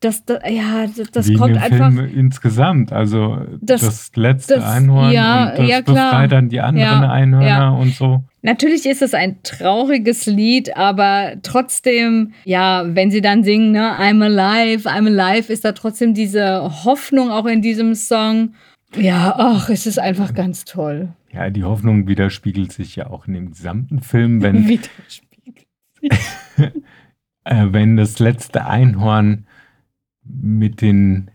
das, 0.00 0.24
das, 0.24 0.40
ja, 0.48 0.86
das, 0.86 1.10
das 1.10 1.34
kommt 1.34 1.58
einfach. 1.58 1.92
Film 1.92 2.10
insgesamt, 2.16 2.90
also 2.90 3.36
das, 3.60 3.82
das 3.82 4.12
letzte 4.14 4.54
das, 4.54 4.64
Einhorn 4.64 5.12
ja, 5.12 5.50
und 5.50 5.58
das 5.58 5.68
ja, 5.68 5.80
befreit 5.82 6.32
dann 6.32 6.48
die 6.48 6.60
anderen 6.60 7.02
ja, 7.02 7.10
Einhörner 7.10 7.46
ja. 7.46 7.68
und 7.68 7.94
so. 7.94 8.24
Natürlich 8.40 8.86
ist 8.86 9.02
es 9.02 9.12
ein 9.12 9.42
trauriges 9.42 10.24
Lied, 10.24 10.74
aber 10.74 11.34
trotzdem, 11.42 12.32
ja, 12.46 12.84
wenn 12.86 13.10
sie 13.10 13.20
dann 13.20 13.44
singen, 13.44 13.72
ne, 13.72 13.92
I'm 13.98 14.24
alive, 14.24 14.88
I'm 14.88 15.06
alive, 15.06 15.52
ist 15.52 15.66
da 15.66 15.72
trotzdem 15.72 16.14
diese 16.14 16.62
Hoffnung 16.84 17.30
auch 17.30 17.44
in 17.44 17.60
diesem 17.60 17.94
Song. 17.94 18.54
Ja, 18.96 19.34
ach, 19.38 19.68
es 19.70 19.86
ist 19.86 19.98
einfach 19.98 20.34
ganz 20.34 20.64
toll. 20.64 21.14
Ja, 21.32 21.50
die 21.50 21.64
Hoffnung 21.64 22.08
widerspiegelt 22.08 22.72
sich 22.72 22.96
ja 22.96 23.08
auch 23.08 23.26
in 23.26 23.34
dem 23.34 23.50
gesamten 23.50 24.00
Film, 24.00 24.42
wenn, 24.42 24.66
widerspiegelt 24.68 25.66
äh, 27.44 27.66
wenn 27.70 27.96
das 27.96 28.18
letzte 28.18 28.66
Einhorn 28.66 29.46
mit 30.24 30.80
den, 30.80 31.30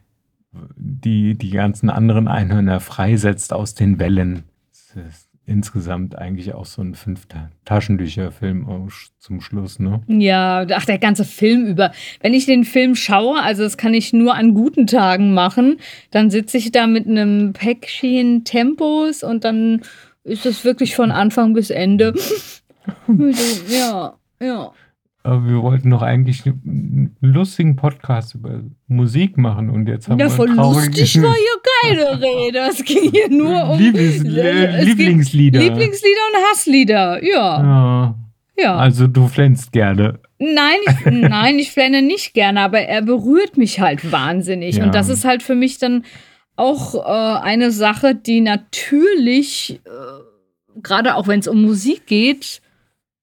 die, 0.75 1.37
die 1.37 1.51
ganzen 1.51 1.89
anderen 1.89 2.27
Einhörner 2.27 2.79
freisetzt 2.79 3.53
aus 3.53 3.75
den 3.75 3.99
Wellen. 3.99 4.43
Das 4.69 5.05
ist 5.05 5.24
insgesamt 5.47 6.17
eigentlich 6.17 6.53
auch 6.53 6.65
so 6.65 6.81
ein 6.81 6.95
fünfter 6.95 7.49
Taschentücherfilm 7.65 8.89
zum 9.19 9.41
Schluss, 9.41 9.79
ne? 9.79 10.01
Ja, 10.07 10.65
ach, 10.71 10.85
der 10.85 10.97
ganze 10.97 11.23
Film 11.23 11.65
über. 11.67 11.91
Wenn 12.21 12.33
ich 12.33 12.45
den 12.45 12.63
Film 12.63 12.95
schaue, 12.95 13.41
also 13.41 13.63
das 13.63 13.77
kann 13.77 13.93
ich 13.93 14.13
nur 14.13 14.35
an 14.35 14.53
guten 14.53 14.87
Tagen 14.87 15.33
machen, 15.33 15.77
dann 16.11 16.29
sitze 16.29 16.57
ich 16.57 16.71
da 16.71 16.87
mit 16.87 17.07
einem 17.07 17.53
Päckchen 17.53 18.43
Tempos 18.43 19.23
und 19.23 19.43
dann 19.43 19.81
ist 20.23 20.45
es 20.45 20.65
wirklich 20.65 20.95
von 20.95 21.11
Anfang 21.11 21.53
bis 21.53 21.69
Ende. 21.69 22.13
ja, 23.69 24.15
ja. 24.39 24.71
Aber 25.25 25.47
wir 25.47 25.63
wollten 25.63 25.89
doch 25.89 26.03
eigentlich 26.03 26.45
einen 26.45 27.15
lustigen 27.19 27.75
Podcast 27.75 28.35
über 28.35 28.61
Musik 28.87 29.37
machen 29.37 29.71
und 29.71 29.87
jetzt 29.87 30.07
haben 30.07 30.19
ja, 30.19 30.27
wir 30.27 30.29
voll 30.29 30.49
lustig 30.49 31.19
war 31.21 31.33
hier 31.33 31.81
keine 31.81 32.21
Rede. 32.21 32.59
Es 32.69 32.83
ging 32.83 33.09
hier 33.09 33.29
nur 33.29 33.71
um 33.71 33.79
Lieblings 33.79 34.23
äh, 34.23 34.83
Lieblingslieder. 34.83 35.59
Lieblingslieder 35.59 36.21
und 36.31 36.51
Hasslieder, 36.51 37.23
ja. 37.23 37.63
ja. 37.63 38.15
Ja. 38.57 38.75
Also 38.77 39.07
du 39.07 39.27
flänzt 39.27 39.71
gerne. 39.71 40.19
Nein, 40.37 40.77
ich, 40.87 41.05
nein, 41.11 41.57
ich 41.57 41.71
flenne 41.71 42.03
nicht 42.03 42.35
gerne, 42.35 42.61
aber 42.61 42.81
er 42.81 43.01
berührt 43.01 43.57
mich 43.57 43.79
halt 43.79 44.11
wahnsinnig. 44.11 44.77
Ja. 44.77 44.85
Und 44.85 44.93
das 44.93 45.09
ist 45.09 45.25
halt 45.25 45.41
für 45.41 45.55
mich 45.55 45.79
dann 45.79 46.05
auch 46.55 46.95
äh, 46.95 47.39
eine 47.41 47.71
Sache, 47.71 48.13
die 48.13 48.41
natürlich, 48.41 49.81
äh, 49.85 50.79
gerade 50.81 51.15
auch 51.15 51.27
wenn 51.27 51.39
es 51.39 51.47
um 51.47 51.63
Musik 51.63 52.05
geht, 52.05 52.61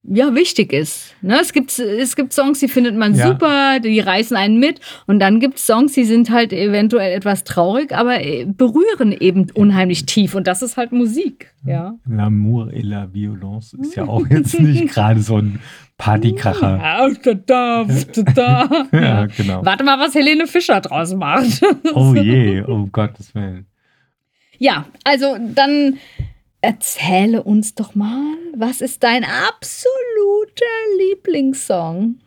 ja, 0.05 0.35
wichtig 0.35 0.73
ist. 0.73 1.15
Ne? 1.23 1.39
Es, 1.41 1.53
gibt, 1.53 1.79
es 1.79 2.17
gibt 2.17 2.33
Songs, 2.33 2.59
die 2.59 2.67
findet 2.67 2.97
man 2.97 3.15
ja. 3.15 3.29
super, 3.29 3.79
die 3.79 4.01
reißen 4.01 4.37
einen 4.37 4.59
mit. 4.59 4.81
Und 5.07 5.21
dann 5.21 5.39
gibt 5.39 5.59
es 5.59 5.67
Songs, 5.67 5.93
die 5.93 6.05
sind 6.05 6.31
halt 6.31 6.53
eventuell 6.53 7.13
etwas 7.13 7.45
traurig, 7.45 7.93
aber 7.93 8.21
äh, 8.21 8.45
berühren 8.45 9.13
eben 9.13 9.47
unheimlich 9.55 10.05
tief. 10.07 10.35
Und 10.35 10.49
das 10.49 10.61
ist 10.61 10.77
halt 10.77 10.91
Musik. 10.91 11.55
Ja. 11.65 11.95
L'amour 12.09 12.73
et 12.73 12.83
la 12.83 13.15
violence 13.15 13.75
ist 13.75 13.95
ja 13.95 14.09
auch 14.09 14.27
jetzt 14.29 14.59
nicht 14.59 14.93
gerade 14.93 15.21
so 15.21 15.39
ein 15.39 15.61
Partykracher. 15.99 16.81
Ja, 16.83 17.09
da, 17.47 17.85
da, 17.85 18.23
da. 18.35 18.87
ja, 18.93 19.27
genau. 19.27 19.65
Warte 19.65 19.85
mal, 19.85 20.01
was 20.01 20.17
Helene 20.17 20.49
Fischer 20.49 20.81
draus 20.81 21.15
macht. 21.15 21.63
oh 21.95 22.15
je, 22.17 22.63
oh 22.63 22.89
Gottes 22.91 23.33
Willen. 23.37 23.67
Ja, 24.59 24.87
also 25.05 25.37
dann 25.55 25.99
Erzähle 26.65 27.43
uns 27.43 27.75
doch 27.75 27.97
mal, 27.97 28.37
was 28.57 28.81
ist 28.81 29.03
dein 29.03 29.25
absoluter 29.25 30.65
Lieblingssong? 30.97 32.21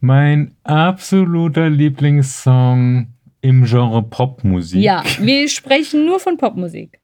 Mein 0.00 0.56
absoluter 0.64 1.68
Lieblingssong 1.68 3.08
im 3.42 3.64
Genre 3.64 4.02
Popmusik. 4.04 4.82
Ja, 4.82 5.04
wir 5.20 5.50
sprechen 5.50 6.06
nur 6.06 6.18
von 6.18 6.38
Popmusik. 6.38 6.98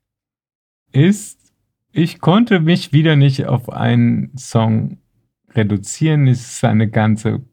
Ist, 0.90 1.52
ich 1.92 2.18
konnte 2.18 2.61
mich 2.61 2.94
wieder 2.94 3.14
nicht 3.14 3.44
auf 3.44 3.68
einen 3.68 4.34
Song 4.38 4.96
reduzieren. 5.50 6.26
Es 6.28 6.54
ist 6.54 6.64
eine 6.64 6.88
ganze 6.88 7.44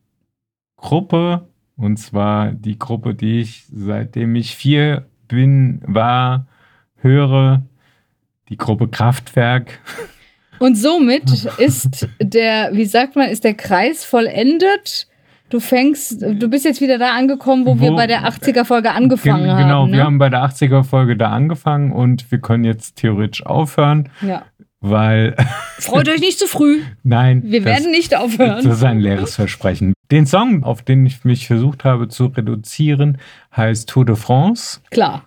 Gruppe. 0.77 1.49
Und 1.75 1.97
zwar 1.97 2.53
die 2.53 2.79
Gruppe, 2.79 3.13
die 3.13 3.41
ich 3.41 3.65
seitdem 3.69 4.36
ich 4.38 4.55
vier 4.55 5.10
bin, 5.27 5.81
war, 5.86 6.47
höre 6.95 7.67
die 8.49 8.58
Gruppe 8.58 8.88
Kraftwerk. 8.88 9.79
Und 10.60 10.75
somit 10.75 11.45
ist 11.58 12.08
der, 12.21 12.69
wie 12.73 12.86
sagt 12.86 13.15
man, 13.15 13.29
ist 13.29 13.43
der 13.43 13.55
Kreis 13.55 14.05
vollendet. 14.05 15.08
Du 15.49 15.60
fängst, 15.60 16.21
du 16.21 16.49
bist 16.49 16.65
jetzt 16.65 16.81
wieder 16.81 16.97
da 16.97 17.13
angekommen, 17.15 17.65
wo, 17.65 17.77
wo 17.77 17.81
wir 17.81 17.91
bei 17.91 18.08
der 18.08 18.27
80er-Folge 18.27 18.91
angefangen 18.91 19.43
genau, 19.43 19.53
haben. 19.53 19.63
Genau, 19.63 19.86
ne? 19.86 19.93
wir 19.93 20.03
haben 20.03 20.17
bei 20.17 20.29
der 20.29 20.43
80er-Folge 20.43 21.17
da 21.17 21.31
angefangen 21.31 21.91
und 21.91 22.31
wir 22.31 22.39
können 22.39 22.63
jetzt 22.63 22.95
theoretisch 22.95 23.45
aufhören. 23.45 24.10
Ja. 24.21 24.43
Weil. 24.79 25.36
Freut 25.79 26.10
euch 26.10 26.19
nicht 26.19 26.39
zu 26.39 26.47
früh. 26.47 26.81
Nein. 27.03 27.43
Wir 27.45 27.62
das, 27.62 27.73
werden 27.73 27.91
nicht 27.91 28.15
aufhören. 28.15 28.63
Das 28.63 28.77
ist 28.77 28.84
ein 28.84 28.99
leeres 28.99 29.36
Versprechen. 29.36 29.93
Den 30.12 30.25
Song, 30.25 30.63
auf 30.63 30.81
den 30.81 31.05
ich 31.05 31.23
mich 31.25 31.47
versucht 31.47 31.84
habe 31.84 32.08
zu 32.08 32.27
reduzieren, 32.27 33.17
heißt 33.55 33.89
Tour 33.89 34.05
de 34.05 34.15
France. 34.15 34.79
Klar 34.89 35.23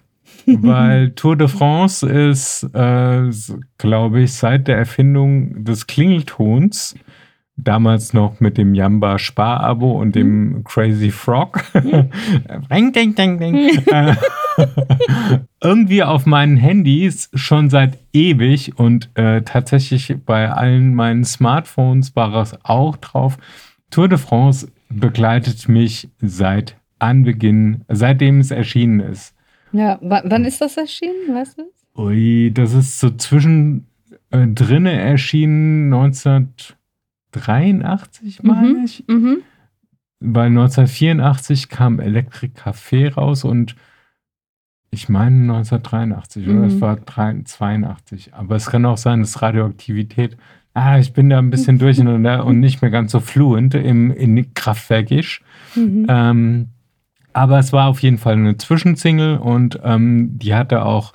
weil 0.63 1.11
Tour 1.11 1.37
de 1.37 1.49
France 1.49 2.07
ist, 2.07 2.65
äh, 2.75 3.31
glaube 3.79 4.23
ich, 4.23 4.33
seit 4.33 4.69
der 4.69 4.79
Erfindung 4.79 5.65
des 5.65 5.87
Klingeltons, 5.87 6.95
damals 7.59 8.13
noch 8.15 8.41
mit 8.41 8.57
dem 8.57 8.75
Jamba 8.75 9.19
Spar-Abo 9.19 9.93
und 9.93 10.15
dem 10.15 10.49
mhm. 10.49 10.65
Crazy 10.65 11.11
Frog, 11.11 11.65
ding, 11.75 12.93
ding, 12.93 13.15
ding, 13.15 13.39
ding, 13.39 13.57
äh, 13.87 14.15
irgendwie 15.63 16.03
auf 16.03 16.25
meinen 16.25 16.57
Handys 16.57 17.29
schon 17.35 17.69
seit 17.69 17.99
ewig 18.13 18.79
und 18.79 19.11
äh, 19.15 19.43
tatsächlich 19.43 20.17
bei 20.25 20.51
allen 20.51 20.95
meinen 20.95 21.25
Smartphones 21.25 22.15
war 22.15 22.35
es 22.37 22.57
auch 22.65 22.97
drauf. 22.97 23.39
Tour 23.91 24.09
de 24.09 24.19
France 24.19 24.71
begleitet 24.89 25.69
mich 25.69 26.09
seit 26.21 26.77
Anbeginn, 26.99 27.85
seitdem 27.89 28.41
es 28.41 28.51
erschienen 28.51 29.01
ist. 29.01 29.35
Ja, 29.73 29.99
wann 30.01 30.45
ist 30.45 30.61
das 30.61 30.77
erschienen? 30.77 31.35
Weißt 31.35 31.59
du? 31.59 31.65
Ui, 32.01 32.53
das 32.53 32.75
ist 32.75 33.01
so 33.01 33.11
zwischen 33.11 33.87
äh, 34.31 34.47
drinne 34.47 34.93
erschienen 34.93 35.93
1983, 35.93 38.43
meine 38.43 38.69
Mhm, 38.69 38.85
ich. 38.85 39.05
Mhm. 39.09 39.39
Weil 40.21 40.47
1984 40.49 41.69
kam 41.69 42.01
Electric 42.01 42.53
Café 42.61 43.13
raus 43.15 43.45
und 43.45 43.77
ich 44.91 45.09
meine 45.09 45.37
1983 45.37 46.49
oder 46.49 46.59
Mhm. 46.61 46.65
es 46.65 46.81
war 46.81 46.97
3 46.97 47.43
82. 47.45 48.35
Aber 48.35 48.57
es 48.57 48.67
kann 48.71 48.85
auch 48.87 48.97
sein, 48.99 49.21
dass 49.21 49.43
Radioaktivität. 49.43 50.37
Ah, 50.75 50.99
ich 50.99 51.13
bin 51.13 51.29
da 51.29 51.39
ein 51.39 51.51
bisschen 51.51 51.79
durcheinander 51.79 52.45
und 52.47 52.59
nicht 52.61 52.81
mehr 52.83 52.91
ganz 52.91 53.13
so 53.13 53.21
fluent 53.21 53.75
im 53.75 54.11
in 54.11 54.55
Kraftwerkisch. 54.55 55.43
Mhm. 55.77 56.07
Ähm, 56.09 56.69
aber 57.33 57.59
es 57.59 57.73
war 57.73 57.89
auf 57.89 58.03
jeden 58.03 58.19
Fall 58.19 58.35
eine 58.35 58.57
Zwischensingle 58.57 59.39
und 59.39 59.81
ähm, 59.83 60.39
die 60.39 60.55
hatte 60.55 60.85
auch, 60.85 61.13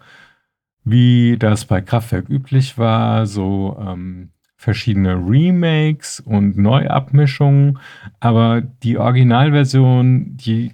wie 0.84 1.38
das 1.38 1.66
bei 1.66 1.82
Kraftwerk 1.82 2.30
üblich 2.30 2.78
war, 2.78 3.26
so 3.26 3.78
ähm, 3.80 4.30
verschiedene 4.58 5.16
Remakes 5.16 6.20
und 6.20 6.58
Neuabmischungen. 6.58 7.80
Aber 8.20 8.62
die 8.62 8.98
Originalversion, 8.98 10.38
die 10.38 10.74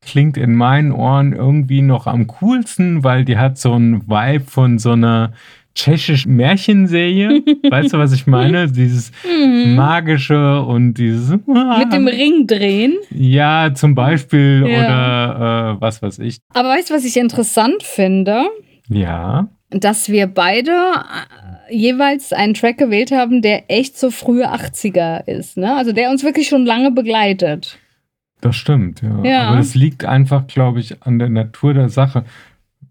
klingt 0.00 0.36
in 0.36 0.54
meinen 0.54 0.92
Ohren 0.92 1.32
irgendwie 1.32 1.82
noch 1.82 2.06
am 2.06 2.26
coolsten, 2.26 3.04
weil 3.04 3.24
die 3.24 3.36
hat 3.36 3.58
so 3.58 3.74
einen 3.74 4.08
Vibe 4.08 4.44
von 4.44 4.78
so 4.78 4.92
einer 4.92 5.32
tschechischen 5.74 6.36
Märchenserie. 6.36 7.42
weißt 7.70 7.92
du, 7.92 7.98
was 7.98 8.12
ich 8.12 8.26
meine? 8.26 8.70
Dieses 8.70 9.12
Mhm. 9.24 9.74
magische 9.76 10.60
und 10.62 10.94
dieses 10.94 11.30
Mit 11.30 11.92
dem 11.92 12.06
Ring 12.08 12.46
drehen. 12.46 12.96
ja, 13.10 13.72
zum 13.74 13.94
Beispiel 13.94 14.64
Ja. 14.66 14.78
oder 14.78 15.76
äh, 15.76 15.80
was 15.80 16.02
weiß 16.02 16.18
ich. 16.20 16.38
Aber 16.54 16.68
weißt 16.70 16.90
du, 16.90 16.94
was 16.94 17.04
ich 17.04 17.16
interessant 17.16 17.82
finde? 17.82 18.44
Ja. 18.88 19.48
Dass 19.70 20.08
wir 20.08 20.26
beide 20.26 20.72
äh, 20.72 21.74
jeweils 21.74 22.32
einen 22.32 22.54
Track 22.54 22.78
gewählt 22.78 23.12
haben, 23.12 23.40
der 23.42 23.70
echt 23.70 23.96
so 23.96 24.10
frühe 24.10 24.52
80er 24.52 25.26
ist. 25.28 25.56
Ne? 25.56 25.76
Also 25.76 25.92
der 25.92 26.10
uns 26.10 26.24
wirklich 26.24 26.48
schon 26.48 26.66
lange 26.66 26.90
begleitet. 26.90 27.78
Das 28.40 28.56
stimmt, 28.56 29.02
ja. 29.02 29.22
Ja. 29.22 29.42
Aber 29.48 29.58
das 29.58 29.74
liegt 29.74 30.04
einfach, 30.04 30.46
glaube 30.46 30.80
ich, 30.80 31.02
an 31.02 31.18
der 31.18 31.28
Natur 31.28 31.74
der 31.74 31.90
Sache. 31.90 32.24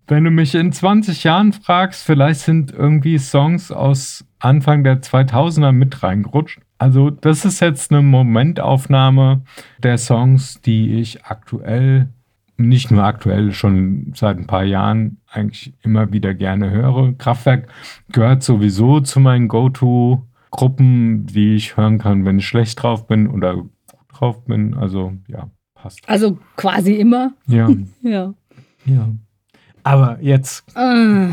Wenn 0.09 0.23
du 0.23 0.31
mich 0.31 0.55
in 0.55 0.71
20 0.71 1.23
Jahren 1.23 1.53
fragst, 1.53 2.03
vielleicht 2.03 2.39
sind 2.39 2.71
irgendwie 2.71 3.19
Songs 3.19 3.71
aus 3.71 4.25
Anfang 4.39 4.83
der 4.83 5.03
2000er 5.03 5.71
mit 5.71 6.01
reingerutscht. 6.01 6.61
Also 6.79 7.11
das 7.11 7.45
ist 7.45 7.59
jetzt 7.59 7.91
eine 7.91 8.01
Momentaufnahme 8.01 9.43
der 9.83 9.99
Songs, 9.99 10.61
die 10.61 10.95
ich 10.95 11.25
aktuell, 11.25 12.09
nicht 12.57 12.89
nur 12.89 13.03
aktuell, 13.03 13.51
schon 13.51 14.13
seit 14.15 14.37
ein 14.37 14.47
paar 14.47 14.63
Jahren 14.63 15.17
eigentlich 15.29 15.73
immer 15.83 16.11
wieder 16.11 16.33
gerne 16.33 16.71
höre. 16.71 17.13
Kraftwerk 17.17 17.67
gehört 18.11 18.41
sowieso 18.41 19.01
zu 19.01 19.19
meinen 19.19 19.47
Go-To-Gruppen, 19.47 21.27
die 21.27 21.53
ich 21.53 21.77
hören 21.77 21.99
kann, 21.99 22.25
wenn 22.25 22.39
ich 22.39 22.47
schlecht 22.47 22.81
drauf 22.81 23.05
bin 23.05 23.27
oder 23.27 23.57
gut 23.57 23.71
drauf 24.11 24.43
bin. 24.45 24.73
Also 24.73 25.13
ja, 25.27 25.51
passt. 25.75 26.07
Also 26.09 26.39
quasi 26.55 26.93
immer. 26.95 27.33
Ja, 27.45 27.69
Ja. 28.01 28.33
ja. 28.85 29.09
Aber 29.89 30.17
jetzt 30.21 30.63
Äh, 30.75 31.27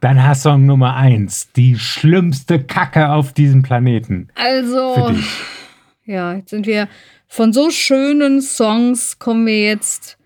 dein 0.00 0.22
Hasssong 0.22 0.66
Nummer 0.66 0.94
eins, 0.96 1.50
die 1.52 1.78
schlimmste 1.78 2.62
Kacke 2.62 3.10
auf 3.10 3.32
diesem 3.32 3.62
Planeten. 3.62 4.28
Für 4.34 4.42
Also, 4.42 5.08
dich. 5.10 5.26
ja, 6.04 6.34
jetzt 6.34 6.50
sind 6.50 6.66
wir 6.66 6.88
von 7.28 7.52
so 7.54 7.70
schönen 7.70 8.42
Songs 8.42 9.18
kommen 9.18 9.46
wir 9.46 9.64
jetzt 9.64 10.18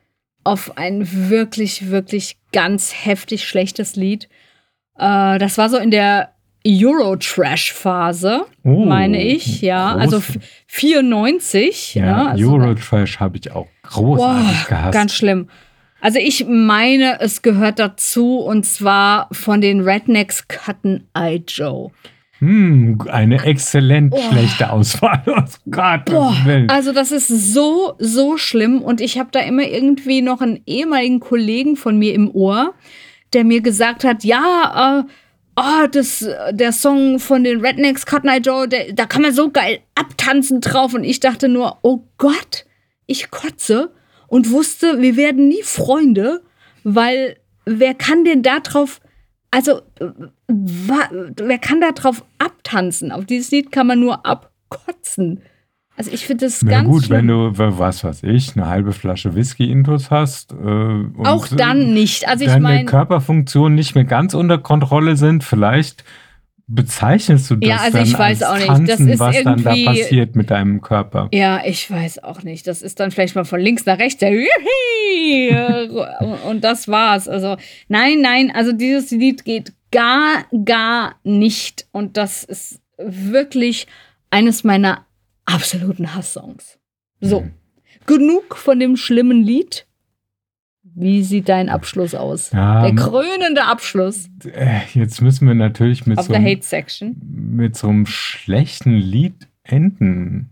auf 0.42 0.76
ein 0.76 1.06
wirklich, 1.30 1.90
wirklich 1.90 2.36
ganz 2.52 2.92
heftig 3.04 3.46
schlechtes 3.46 3.94
Lied. 3.94 4.28
Äh, 4.98 5.38
das 5.38 5.56
war 5.58 5.68
so 5.70 5.76
in 5.76 5.90
der 5.92 6.32
Euro-Trash-Phase, 6.66 8.44
Oh, 8.64 8.84
meine 8.84 9.22
ich, 9.22 9.62
ja. 9.62 9.92
groß. 9.92 10.00
Also 10.02 10.16
f- 10.18 10.38
94. 10.66 11.94
Ja, 11.94 12.04
ne? 12.24 12.30
also, 12.30 12.52
Eurotrash 12.52 13.20
habe 13.20 13.38
ich 13.38 13.52
auch 13.52 13.68
großartig 13.84 14.58
Boah, 14.64 14.68
gehasst. 14.68 14.92
Ganz 14.92 15.14
schlimm. 15.14 15.48
Also 16.00 16.18
ich 16.18 16.46
meine, 16.46 17.20
es 17.20 17.42
gehört 17.42 17.78
dazu 17.78 18.38
und 18.38 18.64
zwar 18.64 19.28
von 19.32 19.60
den 19.60 19.80
Rednecks 19.80 20.46
Cotton 20.48 21.04
Eye 21.14 21.42
Joe. 21.46 21.90
Hm, 22.38 23.00
eine 23.10 23.42
exzellent 23.44 24.14
Oh. 24.16 24.30
schlechte 24.30 24.70
Auswahl. 24.70 25.22
Oh 25.26 25.42
Gott, 25.70 26.04
Boah, 26.04 26.36
also 26.68 26.92
das 26.92 27.10
ist 27.10 27.26
so, 27.52 27.94
so 27.98 28.36
schlimm 28.36 28.80
und 28.80 29.00
ich 29.00 29.18
habe 29.18 29.30
da 29.32 29.40
immer 29.40 29.64
irgendwie 29.64 30.22
noch 30.22 30.40
einen 30.40 30.60
ehemaligen 30.66 31.18
Kollegen 31.18 31.74
von 31.76 31.98
mir 31.98 32.14
im 32.14 32.30
Ohr, 32.30 32.74
der 33.32 33.42
mir 33.44 33.60
gesagt 33.60 34.04
hat, 34.04 34.22
ja, 34.22 35.00
äh, 35.00 35.10
oh, 35.56 35.86
das, 35.90 36.28
der 36.52 36.70
Song 36.72 37.18
von 37.18 37.42
den 37.42 37.60
Rednecks 37.60 38.06
Cotton 38.06 38.30
Eye 38.30 38.38
Joe, 38.40 38.68
der, 38.68 38.92
da 38.92 39.06
kann 39.06 39.22
man 39.22 39.32
so 39.32 39.50
geil 39.50 39.80
abtanzen 39.96 40.60
drauf 40.60 40.94
und 40.94 41.02
ich 41.02 41.18
dachte 41.18 41.48
nur, 41.48 41.78
oh 41.82 42.04
Gott, 42.18 42.66
ich 43.06 43.30
kotze 43.32 43.90
und 44.28 44.50
wusste, 44.50 45.00
wir 45.00 45.16
werden 45.16 45.48
nie 45.48 45.62
Freunde, 45.62 46.42
weil 46.84 47.36
wer 47.64 47.94
kann 47.94 48.24
denn 48.24 48.42
da 48.42 48.60
drauf, 48.60 49.00
also 49.50 49.80
äh, 49.98 50.06
wer 50.46 51.58
kann 51.58 51.80
da 51.80 51.92
drauf 51.92 52.24
abtanzen? 52.38 53.10
Auf 53.10 53.24
dieses 53.24 53.50
Lied 53.50 53.72
kann 53.72 53.86
man 53.86 54.00
nur 54.00 54.24
abkotzen. 54.24 55.40
Also 55.96 56.12
ich 56.12 56.26
finde 56.26 56.46
das 56.46 56.62
Na 56.62 56.70
ganz 56.70 56.88
gut, 56.88 57.04
schlimm. 57.06 57.18
wenn 57.18 57.26
du, 57.26 57.58
was 57.78 58.04
weiß 58.04 58.22
ich, 58.22 58.54
eine 58.54 58.68
halbe 58.68 58.92
Flasche 58.92 59.34
Whisky-Intus 59.34 60.12
hast. 60.12 60.52
Äh, 60.52 60.54
und 60.54 61.26
Auch 61.26 61.48
dann 61.48 61.92
nicht. 61.92 62.28
Also 62.28 62.44
ich 62.44 62.58
meine, 62.58 62.84
Körperfunktionen 62.84 63.74
nicht 63.74 63.96
mehr 63.96 64.04
ganz 64.04 64.34
unter 64.34 64.58
Kontrolle 64.58 65.16
sind, 65.16 65.42
vielleicht 65.42 66.04
bezeichnest 66.68 67.50
du 67.50 67.56
das 67.56 67.68
Ja, 67.68 67.76
also 67.78 67.98
dann 67.98 68.06
ich 68.06 68.18
weiß 68.18 68.42
als 68.42 68.50
auch 68.68 68.76
nicht. 68.76 68.88
Das 68.88 68.98
Tanzen, 68.98 69.08
ist 69.08 69.18
was 69.18 69.42
dann 69.42 69.62
da 69.64 69.74
passiert 69.84 70.36
mit 70.36 70.50
deinem 70.50 70.80
Körper. 70.80 71.28
ja, 71.32 71.62
ich 71.64 71.90
weiß 71.90 72.22
auch 72.22 72.42
nicht. 72.42 72.66
Das 72.66 72.82
ist 72.82 73.00
dann 73.00 73.10
vielleicht 73.10 73.34
mal 73.34 73.44
von 73.44 73.58
links 73.60 73.86
nach 73.86 73.98
rechts. 73.98 74.18
Der 74.20 74.30
und 76.48 76.62
das 76.62 76.88
war's. 76.88 77.28
Also 77.28 77.56
nein, 77.88 78.20
nein. 78.20 78.52
Also 78.54 78.72
dieses 78.72 79.10
Lied 79.10 79.44
geht 79.44 79.72
gar, 79.90 80.44
gar 80.64 81.16
nicht. 81.24 81.86
Und 81.92 82.16
das 82.16 82.44
ist 82.44 82.80
wirklich 82.98 83.86
eines 84.30 84.62
meiner 84.64 85.06
absoluten 85.46 86.14
Hasssongs. 86.14 86.78
So, 87.20 87.40
Mhm. 87.40 87.50
genug 88.06 88.56
von 88.56 88.78
dem 88.78 88.96
schlimmen 88.96 89.42
Lied. 89.42 89.86
Wie 91.00 91.22
sieht 91.22 91.48
dein 91.48 91.68
Abschluss 91.68 92.14
aus? 92.14 92.50
Ja, 92.50 92.82
Der 92.82 92.94
krönende 92.94 93.64
Abschluss 93.64 94.28
äh, 94.44 94.80
jetzt 94.94 95.22
müssen 95.22 95.46
wir 95.46 95.54
natürlich 95.54 96.06
mit 96.06 96.18
auf 96.18 96.26
so, 96.26 96.32
einem- 96.34 96.44
Hate 96.44 96.62
Section. 96.64 97.16
mit 97.22 97.76
so 97.76 97.88
einem 97.88 98.04
schlechten 98.06 98.94
Lied 98.94 99.46
enden. 99.62 100.50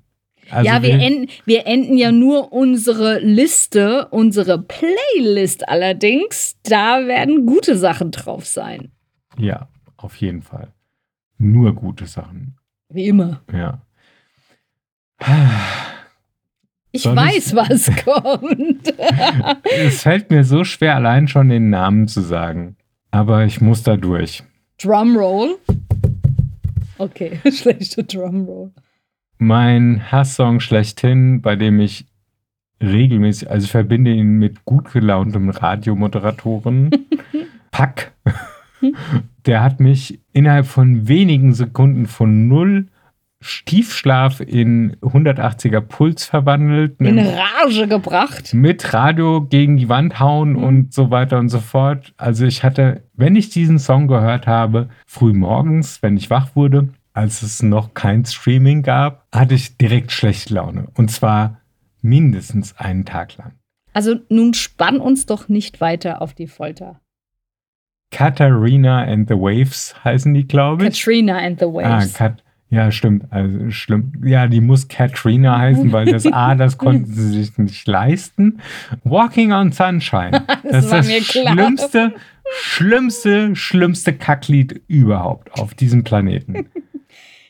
Also 0.48 0.70
ja, 0.70 0.80
wir 0.82 0.94
enden, 0.94 1.28
wir 1.44 1.66
enden 1.66 1.96
ja 1.96 2.12
nur 2.12 2.52
unsere 2.52 3.18
Liste, 3.18 4.06
unsere 4.12 4.62
Playlist 4.62 5.68
allerdings. 5.68 6.56
Da 6.62 7.04
werden 7.09 7.46
gute 7.46 7.76
Sachen 7.76 8.12
drauf 8.12 8.46
sein. 8.46 8.92
Ja, 9.38 9.68
auf 9.96 10.14
jeden 10.16 10.42
Fall. 10.42 10.72
Nur 11.38 11.74
gute 11.74 12.06
Sachen. 12.06 12.56
Wie 12.88 13.09
immer. 13.09 13.42
Ja. 13.52 13.82
Ich 16.92 17.03
Soll 17.03 17.16
weiß, 17.16 17.55
was 17.55 17.90
kommt. 18.05 18.94
es 19.87 20.03
fällt 20.03 20.31
mir 20.31 20.44
so 20.44 20.64
schwer, 20.64 20.96
allein 20.96 21.29
schon 21.29 21.49
den 21.49 21.70
Namen 21.70 22.09
zu 22.09 22.20
sagen. 22.20 22.77
Aber 23.11 23.44
ich 23.44 23.61
muss 23.61 23.83
da 23.83 23.96
durch. 23.96 24.42
Drumroll. 24.81 25.57
Okay, 26.99 27.40
schlechte 27.53 28.05
Drumroll. 28.05 28.72
Mein 29.38 30.11
Hasssong 30.11 30.61
schlechthin, 30.61 31.42
bei 31.42 31.57
dem 31.57 31.81
ich 31.81 32.07
regelmäßig, 32.83 33.51
also 33.51 33.64
ich 33.64 33.70
verbinde 33.70 34.12
ihn 34.12 34.38
mit 34.38 34.64
gut 34.64 34.92
gelauntem 34.92 35.51
Radiomoderatoren. 35.51 36.90
Pack. 37.70 38.12
Der 39.44 39.62
hat 39.62 39.81
mich 39.81 40.20
innerhalb 40.33 40.66
von 40.66 41.09
wenigen 41.09 41.53
Sekunden 41.53 42.07
von 42.07 42.49
null 42.49 42.88
Stiefschlaf 43.42 44.40
in 44.40 44.96
180er 45.03 45.81
Puls 45.81 46.25
verwandelt. 46.25 47.01
In 47.01 47.18
Rage 47.18 47.87
gebracht. 47.87 48.55
mit 48.55 48.92
Radio 48.94 49.42
gegen 49.42 49.77
die 49.77 49.88
Wand 49.88 50.18
hauen 50.20 50.53
Mhm. 50.53 50.64
und 50.64 50.92
so 50.94 51.11
weiter 51.11 51.38
und 51.38 51.49
so 51.49 51.61
fort. 51.61 52.12
Also 52.16 52.46
ich 52.46 52.64
hatte, 52.64 53.03
wenn 53.14 53.37
ich 53.37 53.51
diesen 53.51 53.79
Song 53.79 54.09
gehört 54.09 54.46
habe, 54.46 54.88
früh 55.07 55.33
morgens, 55.33 56.03
wenn 56.03 56.16
ich 56.16 56.31
wach 56.31 56.57
wurde, 56.57 56.88
als 57.12 57.42
es 57.42 57.62
noch 57.62 57.94
kein 57.94 58.25
Streaming 58.25 58.83
gab, 58.83 59.27
hatte 59.33 59.55
ich 59.55 59.77
direkt 59.77 60.12
schlechte 60.12 60.55
Laune. 60.55 60.88
Und 60.96 61.11
zwar 61.11 61.61
mindestens 62.03 62.77
einen 62.79 63.05
Tag 63.05 63.37
lang. 63.38 63.53
Also 63.92 64.16
nun 64.29 64.53
spann 64.55 64.99
uns 65.01 65.25
doch 65.27 65.49
nicht 65.49 65.81
weiter 65.81 66.20
auf 66.20 66.35
die 66.35 66.46
Folter. 66.46 67.01
Katharina 68.11 69.03
and 69.05 69.29
the 69.29 69.35
Waves 69.35 69.94
heißen 70.05 70.33
die, 70.35 70.46
glaube 70.46 70.87
ich. 70.87 70.90
Katrina 70.99 71.38
and 71.38 71.59
the 71.59 71.66
Ah, 71.66 71.72
Waves. 71.99 72.14
Kat 72.14 72.42
Ja, 72.68 72.90
stimmt. 72.90 73.24
Also 73.31 73.70
schlimm. 73.70 74.12
Ja, 74.24 74.48
die 74.48 74.61
muss 74.61 74.88
Katrina 74.88 75.59
heißen, 75.59 75.92
weil 75.92 76.07
das 76.07 76.26
A, 76.26 76.55
das 76.57 76.79
konnten 76.79 77.07
sie 77.07 77.42
sich 77.42 77.57
nicht 77.59 77.87
leisten. 77.87 78.59
Walking 79.05 79.52
on 79.52 79.72
Sunshine. 79.72 80.42
Das, 80.68 80.72
das 80.72 80.85
ist 80.85 80.90
war 80.90 80.98
das 80.98 81.07
mir 81.07 81.20
klar. 81.20 81.52
schlimmste, 81.52 82.14
schlimmste, 82.61 83.57
schlimmste 83.57 84.12
Kacklied 84.12 84.81
überhaupt 84.88 85.52
auf 85.61 85.74
diesem 85.74 86.02
Planeten. 86.02 86.66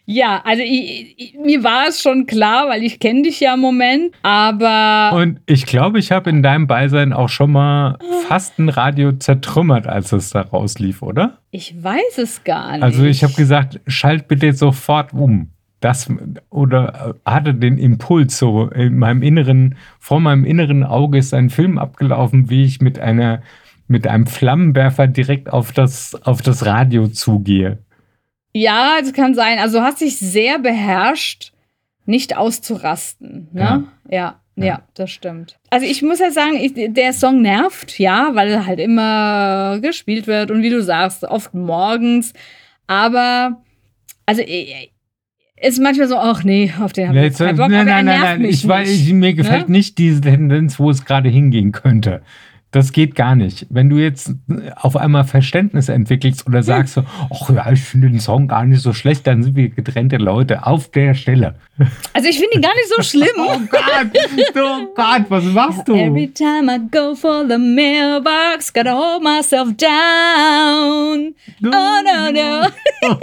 Ja, 0.07 0.41
also 0.45 0.63
ich, 0.63 1.15
ich, 1.19 1.35
mir 1.35 1.65
war 1.65 1.89
es 1.89 2.01
schon 2.01 2.27
klar, 2.27 2.69
weil 2.69 2.85
ich 2.85 3.01
kenne 3.01 3.23
dich 3.23 3.41
ja 3.41 3.55
im 3.55 3.61
Moment, 3.61 4.15
aber 4.23 5.13
Und 5.17 5.41
ich 5.47 5.67
glaube, 5.67 5.99
ich 5.99 6.13
habe 6.13 6.31
in 6.31 6.43
deinem 6.43 6.67
Beisein 6.67 7.13
auch 7.13 7.29
schon 7.29 7.53
mal 7.53 7.99
fast 8.29 8.59
ein 8.59 8.69
Radio 8.69 9.13
zertrümmert, 9.13 9.87
als 9.87 10.13
es 10.13 10.31
da 10.31 10.43
rauslief, 10.43 11.03
oder? 11.03 11.39
ich 11.57 11.75
weiß 11.83 12.19
es 12.19 12.45
gar 12.45 12.73
nicht. 12.73 12.83
Also 12.83 13.05
ich 13.05 13.25
habe 13.25 13.33
gesagt, 13.33 13.81
schalt 13.87 14.29
bitte 14.29 14.53
sofort 14.53 15.13
um. 15.15 15.51
Das 15.81 16.09
oder 16.51 17.17
äh, 17.27 17.31
hatte 17.31 17.55
den 17.55 17.79
Impuls 17.79 18.39
so 18.39 18.69
in 18.69 18.99
meinem 18.99 19.23
inneren, 19.23 19.77
vor 19.99 20.21
meinem 20.21 20.45
inneren 20.45 20.85
Auge 20.85 21.19
ist 21.19 21.35
ein 21.35 21.51
Film 21.51 21.79
abgelaufen, 21.79 22.51
wie 22.51 22.65
ich 22.65 22.81
mit 22.81 22.99
einer 22.99 23.43
mit 23.89 24.07
einem 24.07 24.27
Flammenwerfer 24.27 25.07
direkt 25.07 25.53
auf 25.53 25.73
das 25.73 26.15
auf 26.25 26.43
das 26.43 26.67
Radio 26.67 27.09
zugehe. 27.09 27.79
Ja, 28.59 29.01
das 29.01 29.13
kann 29.13 29.35
sein. 29.35 29.59
Also 29.59 29.83
hast 29.83 30.01
dich 30.01 30.19
sehr 30.19 30.59
beherrscht, 30.59 31.53
nicht 32.07 32.37
auszurasten. 32.37 33.49
Ne? 33.53 33.85
Ja. 34.09 34.11
ja. 34.11 34.41
Ja, 34.59 34.81
das 34.95 35.11
stimmt. 35.11 35.59
Also 35.69 35.85
ich 35.85 36.01
muss 36.01 36.19
ja 36.19 36.31
sagen, 36.31 36.57
ich, 36.59 36.73
der 36.75 37.13
Song 37.13 37.43
nervt, 37.43 37.99
ja, 37.99 38.31
weil 38.33 38.49
er 38.49 38.65
halt 38.65 38.81
immer 38.81 39.79
gespielt 39.81 40.27
wird 40.27 40.51
und 40.51 40.63
wie 40.63 40.71
du 40.71 40.83
sagst, 40.83 41.25
oft 41.25 41.53
morgens. 41.53 42.33
Aber, 42.87 43.63
also 44.25 44.41
ich, 44.41 44.93
ist 45.61 45.79
manchmal 45.79 46.09
so, 46.09 46.17
ach 46.17 46.43
nee, 46.43 46.73
auf 46.81 46.95
den 46.95 47.09
habe 47.09 47.19
ich 47.19 47.25
Jetzt, 47.25 47.39
keinen 47.39 47.49
nein, 47.49 47.57
Bock, 47.57 47.71
nein, 47.71 47.87
nein, 47.87 48.05
nein. 48.07 48.41
mich 48.41 48.65
Ich 48.65 48.65
nicht. 48.65 49.09
ich, 49.09 49.13
mir 49.13 49.35
gefällt 49.35 49.69
ne? 49.69 49.77
nicht 49.77 49.99
diese 49.99 50.23
Tendenz, 50.23 50.79
wo 50.79 50.91
es 50.91 51.05
gerade 51.05 51.29
hingehen 51.29 51.73
könnte. 51.73 52.23
Das 52.73 52.93
geht 52.93 53.15
gar 53.15 53.37
nicht. 53.37 53.67
Wenn 53.71 53.89
du 53.89 53.97
jetzt 53.97 54.33
auf 54.75 54.97
einmal 54.97 55.25
Verständnis 55.25 55.89
entwickelst 55.89 56.47
oder 56.47 56.63
sagst 56.63 56.95
so, 56.95 57.05
ach 57.33 57.49
ja, 57.51 57.73
ich 57.73 57.81
finde 57.81 58.11
den 58.11 58.21
Song 58.21 58.49
gar 58.49 58.65
nicht 58.65 58.83
so 58.83 58.93
schlecht, 58.93 59.27
dann 59.27 59.43
sind 59.43 59.57
wir 59.57 59.71
getrennte 59.71 60.17
Leute 60.17 60.67
auf 60.67 60.91
der 60.91 61.15
Stelle. 61.15 61.55
Also 62.13 62.29
ich 62.29 62.39
finde 62.39 62.57
ihn 62.57 62.63
gar 62.63 62.75
nicht 62.75 62.89
so 62.95 63.03
schlimm. 63.03 63.27
Oh 63.39 63.61
Gott, 63.71 64.11
oh 64.57 64.87
Gott, 64.95 65.25
was 65.29 65.45
machst 65.45 65.87
du? 65.87 65.95
Every 65.95 66.29
time 66.29 66.75
I 66.75 66.79
go 66.91 67.15
for 67.15 67.47
the 67.49 67.57
mailbox, 67.57 68.73
gotta 68.73 68.93
hold 68.93 69.23
myself 69.23 69.69
down. 69.77 71.35
Oh 71.65 72.03
no, 72.03 72.33
no. 72.33 72.67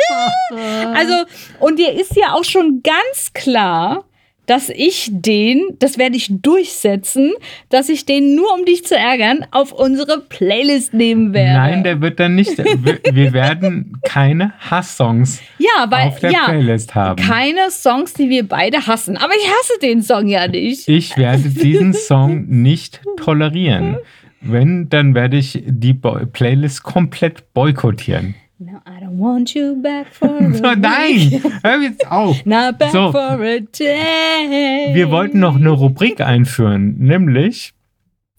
Also, 0.93 1.25
und 1.59 1.77
dir 1.77 1.93
ist 1.93 2.15
ja 2.15 2.33
auch 2.33 2.43
schon 2.43 2.81
ganz 2.83 3.33
klar, 3.33 4.05
dass 4.45 4.69
ich 4.69 5.09
den, 5.11 5.61
das 5.79 5.97
werde 5.97 6.17
ich 6.17 6.29
durchsetzen, 6.29 7.33
dass 7.69 7.89
ich 7.89 8.05
den 8.05 8.35
nur 8.35 8.53
um 8.53 8.65
dich 8.65 8.85
zu 8.85 8.95
ärgern 8.95 9.45
auf 9.51 9.71
unsere 9.71 10.19
Playlist 10.19 10.93
nehmen 10.93 11.33
werde. 11.33 11.53
Nein, 11.53 11.83
der 11.83 12.01
wird 12.01 12.19
dann 12.19 12.35
nicht. 12.35 12.57
Wir, 12.57 12.99
wir 13.11 13.33
werden 13.33 13.97
keine 14.03 14.53
Hasssongs 14.59 15.41
ja, 15.57 15.89
weil 15.89 16.07
auf 16.07 16.19
der 16.19 16.31
ja, 16.31 16.45
Playlist 16.45 16.95
haben. 16.95 17.23
keine 17.23 17.71
Songs, 17.71 18.13
die 18.13 18.29
wir 18.29 18.47
beide 18.47 18.85
hassen. 18.85 19.17
Aber 19.17 19.33
ich 19.33 19.47
hasse 19.47 19.79
den 19.81 20.01
Song 20.01 20.27
ja 20.27 20.47
nicht. 20.47 20.87
Ich 20.87 21.17
werde 21.17 21.49
diesen 21.49 21.93
Song 21.93 22.45
nicht 22.47 23.01
tolerieren. 23.17 23.97
Wenn, 24.41 24.89
dann 24.89 25.15
werde 25.15 25.37
ich 25.37 25.63
die 25.65 25.93
Bo 25.93 26.19
Playlist 26.25 26.83
komplett 26.83 27.53
boykottieren. 27.53 28.35
No, 28.65 28.79
I 28.87 29.01
don't 29.03 29.19
want 29.19 29.53
you 29.53 29.75
back 29.81 30.07
for 30.13 30.29
a 30.63 30.75
nein, 30.77 31.41
hör 31.63 31.81
jetzt 31.81 32.09
auf. 32.09 32.37
Not 32.45 32.77
back 32.77 32.91
So. 32.91 33.11
for 33.11 33.41
a 33.41 33.59
day. 33.59 34.93
Wir 34.93 35.11
wollten 35.11 35.39
noch 35.39 35.57
eine 35.57 35.69
Rubrik 35.71 36.21
einführen, 36.21 36.95
nämlich. 36.97 37.73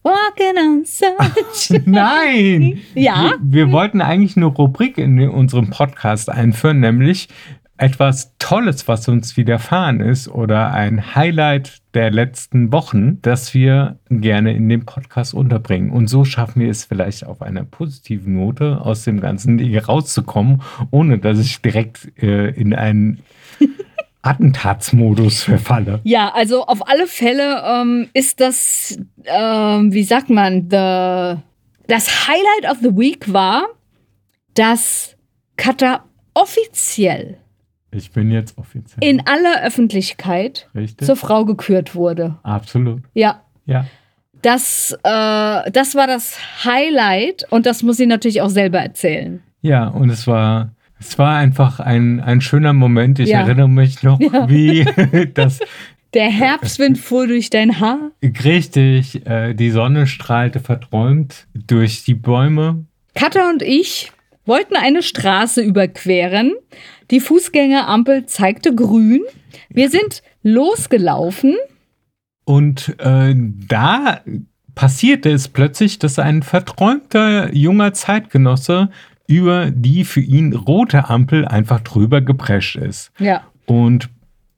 Walking 0.03 0.57
on 0.59 0.85
sunshine. 0.87 1.83
Nein! 1.91 2.81
Ja? 2.95 3.35
Wir, 3.43 3.67
wir 3.67 3.73
wollten 3.73 4.01
eigentlich 4.01 4.37
eine 4.37 4.47
Rubrik 4.47 4.97
in 4.99 5.19
unserem 5.29 5.69
Podcast 5.71 6.31
einführen, 6.31 6.81
nämlich 6.81 7.29
etwas 7.77 8.33
Tolles, 8.39 8.87
was 8.87 9.09
uns 9.09 9.37
widerfahren 9.37 10.01
ist 10.01 10.29
oder 10.29 10.73
ein 10.73 11.15
Highlight 11.15 11.79
der 11.95 12.11
letzten 12.11 12.73
Wochen, 12.73 13.21
das 13.23 13.53
wir 13.53 13.99
gerne 14.09 14.55
in 14.55 14.69
dem 14.69 14.85
Podcast 14.85 15.35
unterbringen. 15.35 15.91
Und 15.91 16.09
so 16.09 16.25
schaffen 16.25 16.63
wir 16.63 16.71
es 16.71 16.85
vielleicht 16.85 17.25
auf 17.27 17.43
einer 17.43 17.65
positiven 17.65 18.35
Note 18.35 18.81
aus 18.81 19.05
dem 19.05 19.21
ganzen 19.21 19.59
Ding 19.59 19.77
rauszukommen, 19.77 20.63
ohne 20.91 21.19
dass 21.19 21.41
ich 21.41 21.63
direkt 21.63 22.13
äh, 22.23 22.51
in 22.51 22.75
einen 22.75 23.23
Attentatsmodus 24.23 25.43
verfalle. 25.43 26.01
Ja, 26.05 26.33
also 26.33 26.67
auf 26.67 26.89
alle 26.89 27.07
Fälle 27.07 27.63
ähm, 27.67 28.09
ist 28.15 28.41
das, 28.41 28.99
ähm, 29.25 29.93
wie 29.93 30.05
sagt 30.05 30.31
man, 30.31 30.69
the, 30.71 31.41
das 31.89 32.29
Highlight 32.29 32.71
of 32.71 32.79
the 32.83 32.97
Week 32.97 33.33
war, 33.33 33.67
dass 34.55 35.17
Kata 35.57 36.05
offiziell 36.35 37.39
Ich 37.95 38.11
bin 38.11 38.31
jetzt 38.31 38.59
offiziell. 38.59 38.99
in 39.09 39.27
aller 39.27 39.63
Öffentlichkeit 39.65 40.69
Richtig? 40.75 41.07
zur 41.07 41.17
Frau 41.17 41.45
gekürt 41.45 41.95
wurde. 41.95 42.37
Absolut. 42.43 43.03
Ja, 43.15 43.43
Ja. 43.67 43.87
das, 44.43 44.93
äh, 45.05 45.71
das 45.71 45.95
war 45.95 46.07
das 46.07 46.39
Highlight 46.65 47.45
und 47.51 47.67
das 47.67 47.83
muss 47.83 47.97
sie 47.97 48.07
natürlich 48.07 48.43
auch 48.43 48.51
selber 48.51 48.79
erzählen. 48.81 49.43
Ja, 49.63 49.87
und 49.89 50.11
es 50.11 50.27
war, 50.27 50.73
es 50.99 51.19
war 51.19 51.37
einfach 51.37 51.81
ein, 51.81 52.21
ein 52.21 52.41
schöner 52.41 52.73
Moment. 52.73 53.19
Ich 53.19 53.31
Ja. 53.31 53.41
erinnere 53.41 53.69
mich 53.69 54.03
noch, 54.03 54.19
wie 54.21 54.85
das 55.35 55.61
Der 56.13 56.31
Herbstwind 56.31 56.99
fuhr 56.99 57.27
durch 57.27 57.51
dein 57.51 57.81
Haar. 57.81 58.11
richtig, 58.45 59.27
äh, 59.27 59.55
die 59.55 59.71
Sonne 59.71 60.07
strahlte 60.07 60.61
verträumt 60.61 61.47
durch 61.55 62.05
die 62.05 62.15
Bäume. 62.15 62.85
Katha 63.15 63.49
und 63.51 63.63
ich 63.63 64.13
wollten 64.47 64.77
eine 64.77 65.03
Straße 65.03 65.63
überqueren. 65.63 66.53
Die 67.11 67.21
Fußgängerampel 67.21 68.27
zeigte 68.27 68.75
grün. 68.75 69.23
Wir 69.69 69.90
sind 69.90 70.23
losgelaufen. 70.43 71.55
Und 72.45 72.97
äh, 72.99 73.35
da 73.37 74.21
passierte 74.75 75.31
es 75.31 75.49
plötzlich, 75.49 75.99
dass 75.99 76.19
ein 76.19 76.43
verträumter 76.43 77.55
junger 77.55 77.93
Zeitgenosse 77.95 78.90
über 79.27 79.71
die 79.71 80.05
für 80.05 80.21
ihn 80.21 80.53
rote 80.53 81.09
Ampel 81.09 81.47
einfach 81.47 81.81
drüber 81.81 82.21
geprescht 82.21 82.77
ist. 82.77 83.11
Ja. 83.19 83.43
Und 83.67 84.11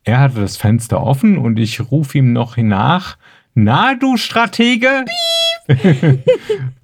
er 0.05 0.21
hatte 0.21 0.41
das 0.41 0.57
Fenster 0.57 1.03
offen 1.03 1.39
und 1.39 1.59
ich 1.59 1.91
rufe 1.91 2.19
ihm 2.19 2.33
noch 2.33 2.57
nach. 2.57 3.17
Na, 3.55 3.95
du 3.95 4.17
Stratege? 4.17 5.05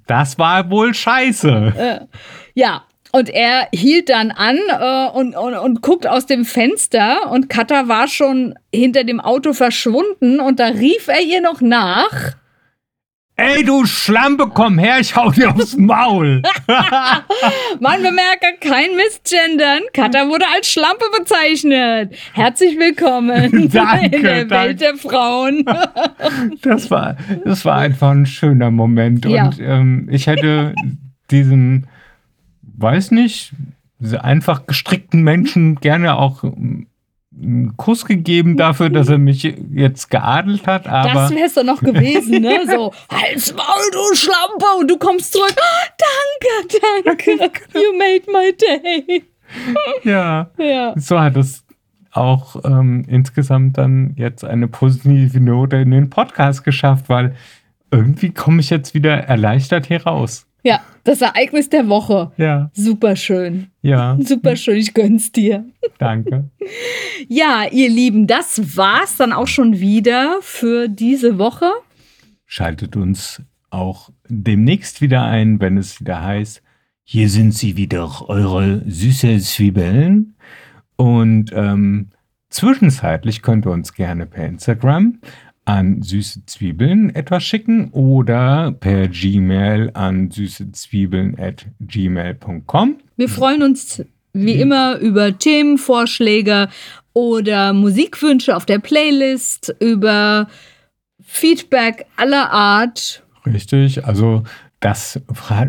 das 0.07 0.39
war 0.39 0.71
wohl 0.71 0.95
scheiße. 0.95 2.09
Ja. 2.55 2.85
Und 3.15 3.29
er 3.29 3.69
hielt 3.75 4.09
dann 4.09 4.31
an 4.31 4.57
äh, 4.57 5.11
und, 5.11 5.37
und, 5.37 5.55
und 5.55 5.83
guckt 5.83 6.07
aus 6.07 6.25
dem 6.25 6.47
Fenster 6.47 7.31
und 7.31 7.51
Katha 7.51 7.87
war 7.87 8.09
schon 8.09 8.55
hinter 8.75 9.05
dem 9.05 9.21
Auto 9.21 9.53
verschwunden 9.53 10.41
und 10.41 10.59
da 10.59 10.69
rief 10.69 11.09
er 11.09 11.21
ihr 11.21 11.43
noch 11.43 11.61
nach. 11.61 12.33
Ey, 13.37 13.65
du 13.65 13.85
Schlampe, 13.87 14.47
komm 14.55 14.79
her, 14.79 14.99
ich 15.01 15.17
hau 15.17 15.31
dir 15.31 15.51
aufs 15.51 15.77
Maul. 15.77 16.43
Man 17.81 18.03
bemerke 18.03 18.59
kein 18.61 18.95
Missgendern. 18.97 19.83
Katha 19.93 20.29
wurde 20.29 20.45
als 20.55 20.71
Schlampe 20.71 21.05
bezeichnet. 21.19 22.15
Herzlich 22.35 22.79
willkommen 22.79 23.69
Danke, 23.71 24.07
in 24.17 24.23
der 24.23 24.45
danke. 24.45 24.51
Welt 24.51 24.81
der 24.81 24.97
Frauen. 24.97 25.65
Das 26.63 26.91
war, 26.91 27.17
das 27.45 27.65
war 27.65 27.77
einfach 27.79 28.11
ein 28.11 28.27
schöner 28.27 28.71
Moment. 28.71 29.25
Ja. 29.25 29.47
Und 29.47 29.61
ähm, 29.61 30.09
ich 30.11 30.27
hätte 30.27 30.75
diesem, 31.31 31.87
weiß 32.83 33.13
nicht, 33.13 33.53
einfach 34.21 34.67
gestrickten 34.67 35.23
Menschen 35.23 35.77
gerne 35.77 36.17
auch 36.17 36.43
ähm, 36.45 36.89
einen 37.35 37.77
Kuss 37.77 38.05
gegeben 38.05 38.57
dafür, 38.57 38.91
dass 38.91 39.09
er 39.09 39.19
mich 39.19 39.43
jetzt 39.43 40.11
geadelt 40.11 40.67
hat. 40.67 40.87
Aber 40.87 41.13
das 41.13 41.31
wär's 41.35 41.55
doch 41.55 41.65
noch 41.65 41.81
gewesen, 41.81 42.43
ne? 42.43 42.61
So, 42.67 42.93
halt's 43.11 43.55
Maul, 43.55 43.91
du 43.93 44.15
Schlampe! 44.15 44.67
Und 44.79 44.91
du 44.91 44.99
kommst 44.99 45.33
zurück. 45.33 45.55
Oh, 45.57 45.89
danke, 46.43 46.79
danke. 47.05 47.61
You 47.75 47.97
made 47.97 48.25
my 48.31 48.53
day. 48.57 49.25
ja, 50.05 50.51
Ja. 50.59 50.95
so 50.97 51.21
hat 51.21 51.37
es 51.37 51.65
auch 52.11 52.57
ähm, 52.65 53.05
insgesamt 53.09 53.79
dann 53.79 54.13
jetzt 54.17 54.45
eine 54.45 54.69
positive 54.69 55.41
Note 55.41 55.77
in 55.79 55.91
den 55.91 56.11
Podcast 56.11 56.65
geschafft, 56.65 57.09
weil 57.09 57.35
irgendwie 57.91 58.31
komme 58.31 58.61
ich 58.61 58.69
jetzt 58.71 58.93
wieder 58.95 59.13
erleichtert 59.17 59.87
hier 59.87 60.03
raus. 60.05 60.47
Ja, 60.63 60.81
das 61.05 61.21
Ereignis 61.21 61.69
der 61.69 61.89
Woche. 61.89 62.31
Ja, 62.37 62.71
Super 62.73 63.17
schön. 63.17 63.69
ja, 63.83 64.17
Super 64.21 64.55
schön, 64.57 64.77
ich 64.77 64.95
gönn's 64.95 65.33
dir. 65.33 65.65
danke. 65.99 66.51
Ja, 67.29 67.65
ihr 67.71 67.89
Lieben, 67.89 68.27
das 68.27 68.77
war's 68.77 69.17
dann 69.17 69.33
auch 69.33 69.47
schon 69.47 69.79
wieder 69.81 70.39
für 70.41 70.89
diese 70.89 71.39
Woche. 71.39 71.71
Schaltet 72.47 72.97
uns 72.97 73.41
auch 73.71 74.11
demnächst 74.29 75.01
wieder 75.01 75.23
ein, 75.25 75.61
wenn 75.61 75.79
es 75.79 76.01
wieder 76.01 76.23
heißt, 76.23 76.63
hier 77.05 77.29
sind 77.29 77.53
sie 77.55 77.77
wieder, 77.77 78.29
eure 78.29 78.83
süße 78.87 79.39
Zwiebeln. 79.39 80.35
Und 80.97 81.53
ähm, 81.55 82.11
zwischenzeitlich 82.51 83.43
könnt 83.43 83.67
ihr 83.67 83.71
uns 83.73 83.95
gerne 83.95 84.27
per 84.27 84.47
Instagram 84.47 85.19
an 85.65 86.03
süße 86.03 86.47
Zwiebeln 86.47 87.15
etwas 87.15 87.45
schicken 87.45 87.91
oder 87.91 88.73
per 88.73 89.09
Gmail 89.09 89.91
an 89.95 90.31
süßezwiebeln 90.31 91.39
at 91.39 91.67
gmail.com. 91.81 92.97
Wir 93.17 93.29
freuen 93.29 93.63
uns 93.63 94.05
wie 94.33 94.55
immer 94.55 94.97
über 94.99 95.39
Themenvorschläge 95.39 96.69
oder 97.13 97.73
Musikwünsche 97.73 98.57
auf 98.57 98.65
der 98.67 98.79
Playlist, 98.79 99.75
über 99.81 100.49
Feedback 101.21 102.07
aller 102.17 102.51
Art. 102.51 103.23
Richtig, 103.45 104.05
also 104.05 104.43
das 104.81 105.21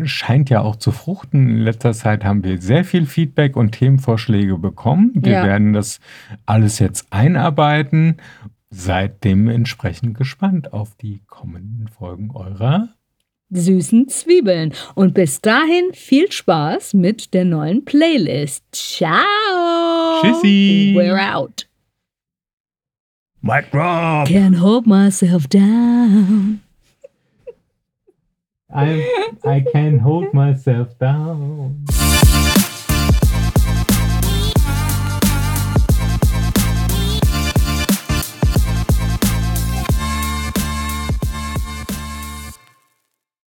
scheint 0.04 0.50
ja 0.50 0.60
auch 0.60 0.76
zu 0.76 0.90
fruchten. 0.90 1.48
In 1.48 1.58
letzter 1.58 1.92
Zeit 1.92 2.24
haben 2.24 2.42
wir 2.42 2.60
sehr 2.60 2.84
viel 2.84 3.06
Feedback 3.06 3.56
und 3.56 3.72
Themenvorschläge 3.72 4.58
bekommen. 4.58 5.12
Wir 5.14 5.32
ja. 5.32 5.44
werden 5.44 5.72
das 5.72 6.00
alles 6.46 6.80
jetzt 6.80 7.06
einarbeiten. 7.10 8.16
Seid 8.70 9.22
dementsprechend 9.24 10.16
gespannt 10.16 10.72
auf 10.72 10.94
die 10.96 11.20
kommenden 11.26 11.88
Folgen 11.88 12.30
eurer 12.32 12.88
süßen 13.50 14.08
Zwiebeln. 14.08 14.72
Und 14.94 15.14
bis 15.14 15.40
dahin 15.40 15.92
viel 15.92 16.30
Spaß 16.30 16.94
mit 16.94 17.34
der 17.34 17.44
neuen 17.44 17.84
Playlist. 17.84 18.64
Ciao. 18.72 19.24
Tschüssi. 20.22 20.94
We're 20.96 21.34
out. 21.34 21.66
Mic 23.40 23.70
drop. 23.70 24.26
Can't 24.26 24.58
hold 24.58 24.86
myself 24.86 25.46
down. 25.48 26.60
I 28.70 29.04
I 29.44 29.60
can't 29.60 30.00
hold 30.00 30.32
myself 30.32 30.98
down. 30.98 31.84